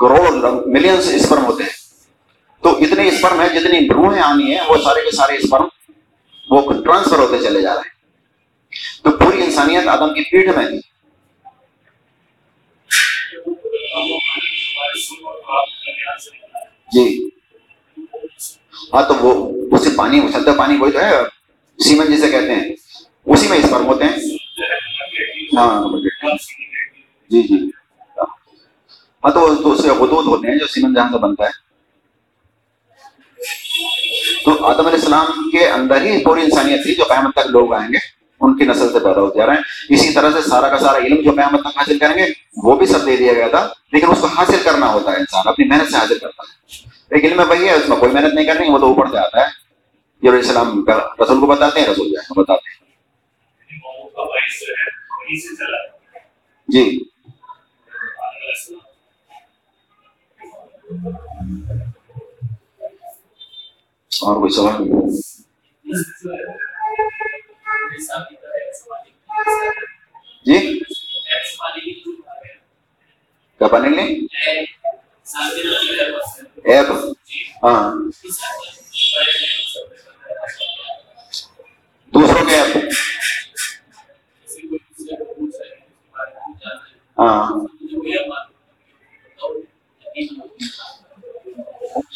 [0.00, 1.78] کروڑ ملینس اسپرم ہوتے ہیں۔
[2.62, 5.66] تو اتنے اسپرم ہیں جتنی روحیں آنی ہیں، وہ سارے کے سارے اسپرم
[6.50, 7.98] وہ ٹرانسفر ہوتے چلے جا رہے ہیں۔
[9.02, 10.80] تو پوری انسانیت آدم کی پیٹھ میں تھی
[16.92, 17.30] جی۔
[18.94, 19.32] ہاں تو وہ
[19.76, 21.12] اسے پانی اچھلتا پانی وہی تو ہے
[21.78, 22.72] سیمن جسے کہتے ہیں۔
[23.26, 24.16] اسی میں اسپرم ہوتے ہیں۔
[25.56, 25.84] ہاں۔
[27.30, 27.70] جی جی۔
[29.22, 31.68] ہاں تو اس کے ہوتے ہیں جو سیمن جہاں سے بنتا ہے
[34.44, 37.88] تو آدم علیہ السلام کے اندر ہی پوری انسانیت تھی جو قیامت تک لوگ آئیں
[37.92, 37.98] گے
[38.40, 40.98] ان کی نسل سے پیدا ہوتے جا رہے ہیں اسی طرح سے سارا کا سارا
[40.98, 42.26] علم جو قیامت تک حاصل کریں گے
[42.62, 45.48] وہ بھی سب دے دیا گیا تھا لیکن اس کو حاصل کرنا ہوتا ہے انسان
[45.48, 48.46] اپنی محنت سے حاصل کرتا ہے ایک علم وہی ہے اس میں کوئی محنت نہیں
[48.46, 49.46] کرنی وہ تو اوپر سے آتا ہے
[50.22, 50.84] جو علیہ السلام
[51.22, 52.78] رسول کو بتاتے ہیں رسول جو بتاتے ہیں
[56.68, 56.82] جی
[64.12, 64.82] اور کوئی سوال؟
[70.46, 70.58] جی؟
[73.60, 74.06] کیا بنے گے
[76.64, 76.90] ایپ
[77.64, 77.90] ہاں۔
[82.12, 82.76] دوسروں کے ایپ
[87.18, 88.49] ہاں۔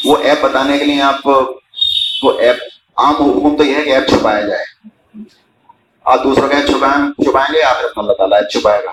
[0.05, 1.27] وہ ایپ بتانے کے لیے آپ
[2.23, 2.57] وہ ایپ
[2.97, 4.89] عام حکم تو یہ ہے کہ ایپ چھپایا جائے۔
[6.05, 8.93] آپ دوسروں کا ایپ چھپائیں چھپائیں گے آپ اللہ تعالیٰ ایپ چھپائے گا۔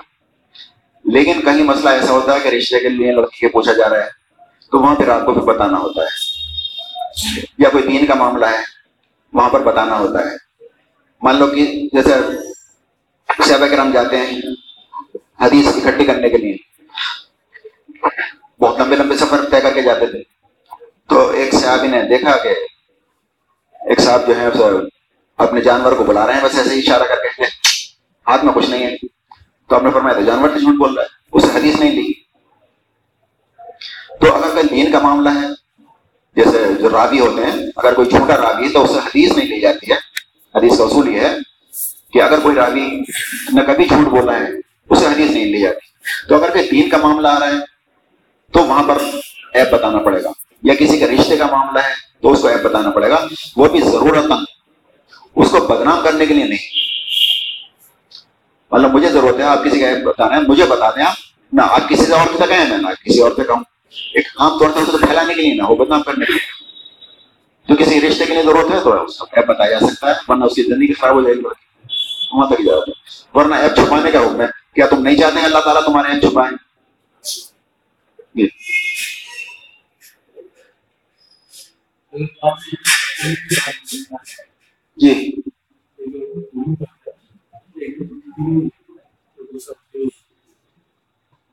[1.04, 4.04] لیکن کہیں مسئلہ ایسا ہوتا ہے کہ رشتے کے لیے لڑکی کے پوچھا جا رہا
[4.04, 4.10] ہے،
[4.70, 6.06] تو وہاں پھر آپ کو پھر بتانا ہوتا ہے۔
[7.58, 8.62] یا کوئی دین کا معاملہ ہے،
[9.32, 10.36] وہاں پر بتانا ہوتا ہے۔
[11.22, 12.10] مان لو کہ جیسے
[13.44, 14.40] صحابہ کرام جاتے ہیں
[15.40, 16.56] حدیث اکٹھی کرنے کے لیے۔
[18.62, 20.22] بہت لمبے لمبے سفر طے کر کے جاتے تھے
[21.10, 22.54] تو ایک صحابی نے دیکھا کہ
[23.80, 24.48] ایک صاحب جو ہے
[25.38, 27.44] اپنے جانور کو بلا رہے ہیں بس ایسے ہی اشارہ کر کے
[28.26, 28.96] ہاتھ میں کچھ نہیں ہے
[29.70, 32.12] تو آپ نے فرمایا تو جانور تو جھوٹ بول رہا ہے اسے حدیث نہیں لی
[34.20, 35.48] تو اگر کوئی دین کا معاملہ ہے
[36.36, 39.60] جیسے جو راوی ہوتے ہیں اگر کوئی چھوٹا راوی ہے تو اسے حدیث نہیں لی
[39.60, 39.96] جاتی ہے
[40.54, 41.34] حدیث کا اصول یہ ہے
[42.12, 42.88] کہ اگر کوئی راوی
[43.52, 44.48] نہ کبھی جھوٹ بولا ہے
[44.90, 47.71] اسے حدیث نہیں لی جاتی تو اگر کوئی دین کا معاملہ آ رہا ہے
[48.52, 48.98] تو وہاں پر
[49.54, 50.28] ایپ بتانا پڑے گا۔
[50.62, 51.92] یا کسی کے رشتے کا معاملہ ہے،
[52.22, 53.26] تو اس کو ایپ بتانا پڑے گا۔
[53.56, 54.24] وہ بھی ضرورت
[55.36, 56.58] اس کو بدنام کرنے کے لیے نہیں۔
[58.70, 61.14] مطلب مجھے ضرورت ہے، آپ کسی کا ایپ بتانا ہے، مجھے بتا دیں آپ۔
[61.52, 63.60] نہ، آپ کسی سے اور سے کہیں میں، نہ کسی اور سے کہوں۔
[64.14, 66.62] ایک عام طور سے پھیلانے کے لیے نہ ہو، بدنام کرنے کے لیے۔
[67.68, 70.14] تو کسی رشتے کے لیے ضرورت ہے، تو اس کو ایپ بتایا جا سکتا ہے،
[70.28, 71.42] ورنہ اس کی زندگی خراب ہو جائے گی۔
[72.32, 72.92] وہاں تک جاتا ہے۔
[73.38, 76.22] ورنہ ایپ چھپانے کا حکم ہے۔ کیا تم نہیں چاہتے ہیں اللہ تعالیٰ تمہارے ایپ
[76.22, 76.71] چھپائیں؟
[84.98, 85.12] جی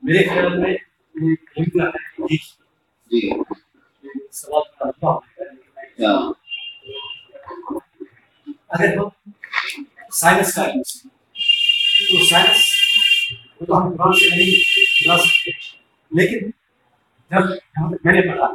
[0.02, 0.74] میرے خیال میں
[3.10, 3.30] جی۔
[8.68, 9.08] اگر ہم
[10.12, 12.58] سائنس کا تو سائنس
[13.60, 14.54] وہ تو ہم قرآن سے نہیں
[15.00, 15.50] بنا سکتے۔
[16.12, 16.50] لیکن
[17.30, 17.50] جب
[18.04, 18.54] میں نے پڑھا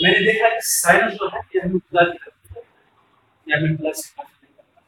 [0.00, 2.58] میں نے دیکھا کہ سائنس جو ہے یہ ہمیں خدا کی طرف
[3.46, 4.80] یا ہمیں خدا سے کافی نہیں کرتا۔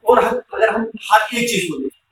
[0.00, 0.18] اور
[0.52, 2.02] اگر ہم ہر ایک چیز کو دیکھیں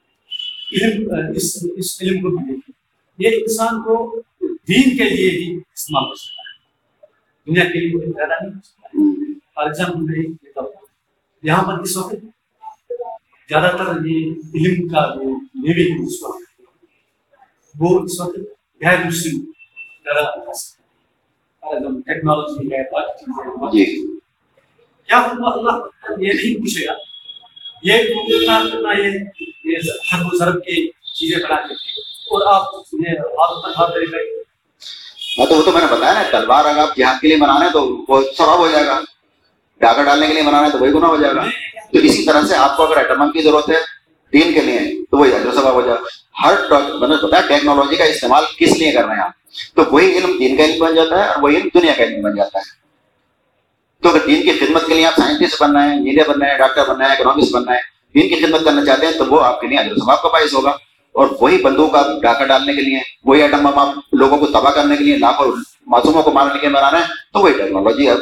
[0.73, 2.81] علم اس, اس علم کو بھی دیکھیں
[3.19, 6.71] یہ انسان کو دین کے لیے ہی استعمال کر سکتا ہے۔
[7.47, 8.99] دنیا کے لیے کوئی زیادہ نہیں ہو سکتا۔
[9.55, 10.73] فار ایگزامپل میں دیتا ہوں۔
[11.43, 12.15] یہاں پر اس وقت؟
[13.49, 16.61] زیادہ تر یہ علم کا جو لیول ہے اس وقت۔
[17.79, 18.37] وہ اس وقت
[18.85, 19.41] غیر مسلم
[20.05, 20.27] زیادہ
[21.63, 22.83] ٹیکنالوجی ہے
[23.73, 23.85] جی
[25.09, 26.95] کیا اللہ یہ نہیں پوچھے گا
[27.85, 27.93] یہ
[30.13, 31.75] ہر و ضرب کی چیزیں بنا کے
[32.31, 32.75] اور آپ
[33.77, 37.65] ہاں تو وہ تو میں نے بتایا نا تلوار اگر آپ جہاد کے لیے بنانا
[37.65, 39.01] ہے تو وہ سواب ہو جائے گا
[39.81, 41.45] ڈاکہ ڈالنے کے لیے بنانا ہے تو وہی گناہ ہو جائے گا
[41.93, 43.77] تو اسی طرح سے آپ کو اگر ایٹم کی ضرورت ہے
[44.33, 46.55] دین کے لیے تو وہی اجر سباب ہو جائے۔ گا ہر
[46.95, 49.31] میں نے بتایا ٹیکنالوجی کا استعمال کس لیے کر رہے ہیں آپ
[49.75, 52.23] تو وہی علم دین کا علم بن جاتا ہے اور وہی علم دنیا کا علم
[52.23, 52.81] بن جاتا ہے۔
[54.03, 56.85] تو اگر دین کی خدمت کے لیے آپ سائنٹسٹ بننا ہے انجینئر بننا ہے ڈاکٹر
[56.89, 57.79] بننا ہے اکنامکس بننا ہے
[58.15, 60.55] دین کی خدمت کرنا چاہتے ہیں، تو وہ آپ کے لیے اجر ثواب کا باعث
[60.55, 60.71] ہوگا۔
[61.13, 64.71] اور وہی بندوق آپ ڈاکہ ڈالنے کے لیے، وہی ایٹم بم آپ لوگوں کو تباہ
[64.71, 65.53] کرنے کے لیے، لاکھوں
[65.87, 68.19] معصوموں کو مارنے کے لیے بنانا ہے، تو وہی ٹیکنالوجی اب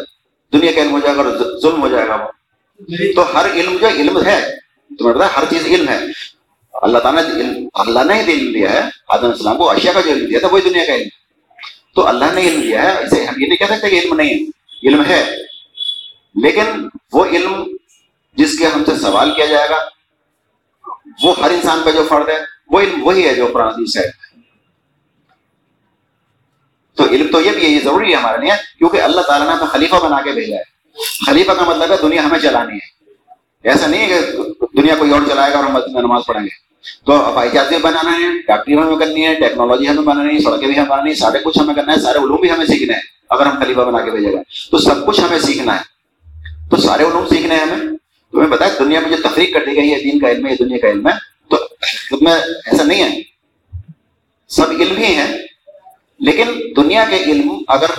[0.52, 3.76] دنیا کا علم ہو جائے گا اور ظلم ہو جائے گا۔ وہ تو ہر علم
[3.80, 5.99] جو علم ہے۔ تمہیں پتا ہر چیز علم ہے
[6.74, 10.26] اللہ تعالیٰ نے اللہ نے علم دیا ہے آدم السلام کو اشیاء کا جو علم
[10.26, 11.09] دیا تھا وہی دنیا کا علم
[11.95, 14.34] تو اللہ نے علم دیا ہے اسے ہم یہ نہیں کہہ سکتے کہ علم نہیں
[14.34, 15.22] ہے علم ہے
[16.36, 17.64] لیکن وہ علم
[18.36, 19.78] جس کے ہم سے سوال کیا جائے گا
[21.22, 22.39] وہ ہر انسان کا جو فرد ہے
[22.70, 24.07] وہ علم وہی ہے جو قرآن حدیث ہے
[26.97, 29.53] تو علم تو یہ بھی ہے یہ ضروری ہے ہمارے لیے کیونکہ اللہ تعالیٰ نے
[29.53, 32.97] ہمیں خلیفہ بنا کے بھیجا ہے خلیفہ کا مطلب ہے دنیا ہمیں چلانی ہے
[33.64, 34.38] ایسا نہیں ہے کہ
[34.80, 36.68] دنیا کوئی اور چلائے گا اور ہم مسجد میں نماز پڑھیں گے۔
[37.06, 40.68] تو ہوائی جہاز بھی بنانا ہے، ڈاکٹری ہمیں کرنی ہے، ٹیکنالوجی ہمیں بنانی ہے، سڑکیں
[40.68, 43.00] بھی ہمیں بنانی ہے، سارے کچھ ہمیں کرنا ہے، سارے علوم بھی ہمیں سیکھنا ہے
[43.30, 44.38] اگر ہم خلیفہ بنا کے بھیجے گا،
[44.70, 45.80] تو سب کچھ ہمیں سیکھنا ہے۔
[46.70, 47.96] تو سارے علوم سیکھنے ہیں ہمیں۔
[48.32, 50.56] تمہیں بتایا دنیا میں جو تفریق کر دی گئی ہے، دین کا علم ہے، یہ
[50.56, 51.12] دنیا کا علم ہے،
[51.50, 51.56] تو
[52.20, 53.22] میں ایسا نہیں ہے۔
[54.48, 55.38] سب علم ہی ہیں،
[56.20, 57.90] لیکن دنیا کے علم اگر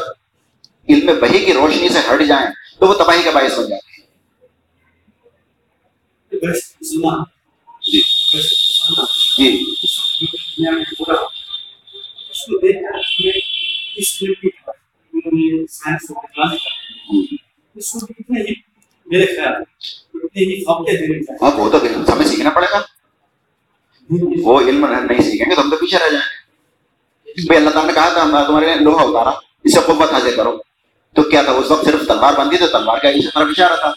[0.89, 2.47] علم بہی کی روشنی سے ہٹ جائیں،
[2.79, 3.69] تو وہ تباہی کا باعث بن
[6.41, 7.99] جاتے ہیں جی
[9.37, 9.57] جی
[19.07, 19.63] میرے خیال
[21.41, 21.77] ہاں وہ تو
[22.13, 22.81] ہمیں سیکھنا پڑے گا
[24.43, 26.25] وہ علم نہیں سیکھیں گے تو ہم تو پیچھے رہ جائیں
[27.27, 29.29] گے بھائی اللہ تعالیٰ نے کہا تھا تمہارے لیے لوہا اتارا
[29.63, 30.57] اس سے قوت حاصل کرو
[31.15, 33.91] تو کیا تھا اس وقت صرف تلوار بندی تو تلوار کا اس طرف اشارہ تھا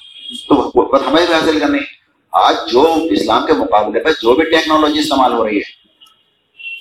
[0.49, 1.79] تو قوت ہمیں بھی حاصل کرنی۔
[2.33, 5.83] آج جو اسلام کے مقابلے پہ جو بھی ٹیکنالوجی استعمال ہو رہی ہے،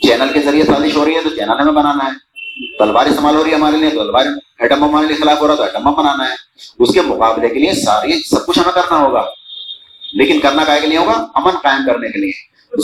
[0.07, 2.31] چینل کے ذریعے سازش ہو رہی ہے تو چینل ہمیں بنانا ہے۔
[2.77, 4.25] تلوار استعمال ہو رہی ہے ہمارے لیے، تلوار
[4.59, 6.33] ایٹم ہمارے لیے خلاف ہو رہا تو ایٹم بنانا ہے۔
[6.79, 9.25] اس کے مقابلے کے لیے ساری سب کچھ ہمیں کرنا ہوگا۔
[10.13, 12.31] لیکن کرنا کا کے لیے ہوگا؟ امن قائم کرنے کے لیے۔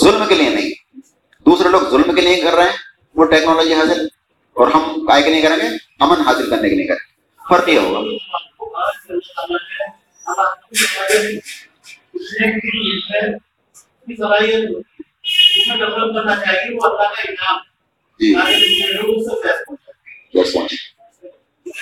[0.04, 1.00] ظلم کے لیے نہیں۔
[1.46, 2.78] دوسرے لوگ ظلم کے لیے کر رہے ہیں،
[3.16, 4.08] وہ ٹیکنالوجی حاصل۔
[4.54, 7.18] اور ہم کائے کے لیے کریں گے؟ امن حاصل کرنے کے لیے کریں گے۔
[7.50, 8.00] فرق یہ ہوگا۔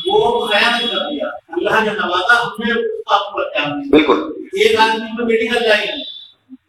[0.06, 5.16] وہ خیانت کر دیا اللہ نے نوازا ہم نے اس کا کیا بالکل۔ ایک آدمی
[5.16, 6.00] کو میڈیکل لائن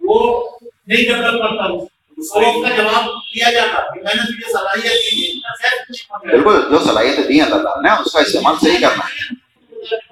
[0.01, 0.49] وہ
[0.87, 6.25] نہیں ڈیولپ کرتا۔ اس کو اس کا جواب دیا جاتا کہ میں نے تجھے صلاحیت
[6.25, 9.33] بالکل جو صلاحیتیں دی اللہ تعالیٰ نے اس کا استعمال صحیح کرنا ہے۔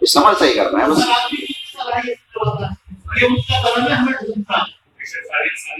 [0.01, 3.87] استعمال صحیح کرنا ہے بس۔ ہر آدمی کی صلاحیت ہوتا ہے یہ اس کا کرم
[3.87, 4.83] ہے ہمیں ڈھونڈتا ہے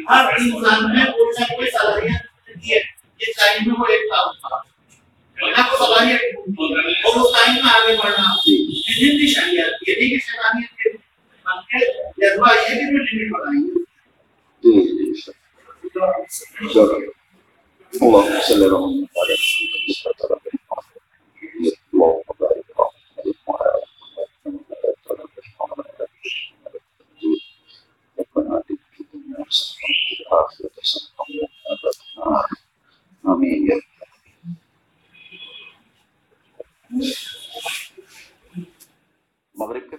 [0.10, 2.78] ہر انسان میں کوئی نہ کوئی صلاحیت ہوتی ہے۔
[3.20, 4.56] یہ ٹائم میں وہ ایک کام تھا
[5.38, 6.22] ورنہ کو صلاحیت
[7.06, 10.90] اور اس ٹائم میں آگے بڑھنا۔ جی۔ یہ زندگی شریعت یہ نہیں کہ شیطانیت کے۔
[11.70, 11.86] کے
[12.18, 13.84] جذبہ یہ بھی لمٹ بنائی ہے۔
[14.64, 15.43] جی جی چلو
[15.96, 16.34] اللهم
[39.56, 39.92] مغرب کے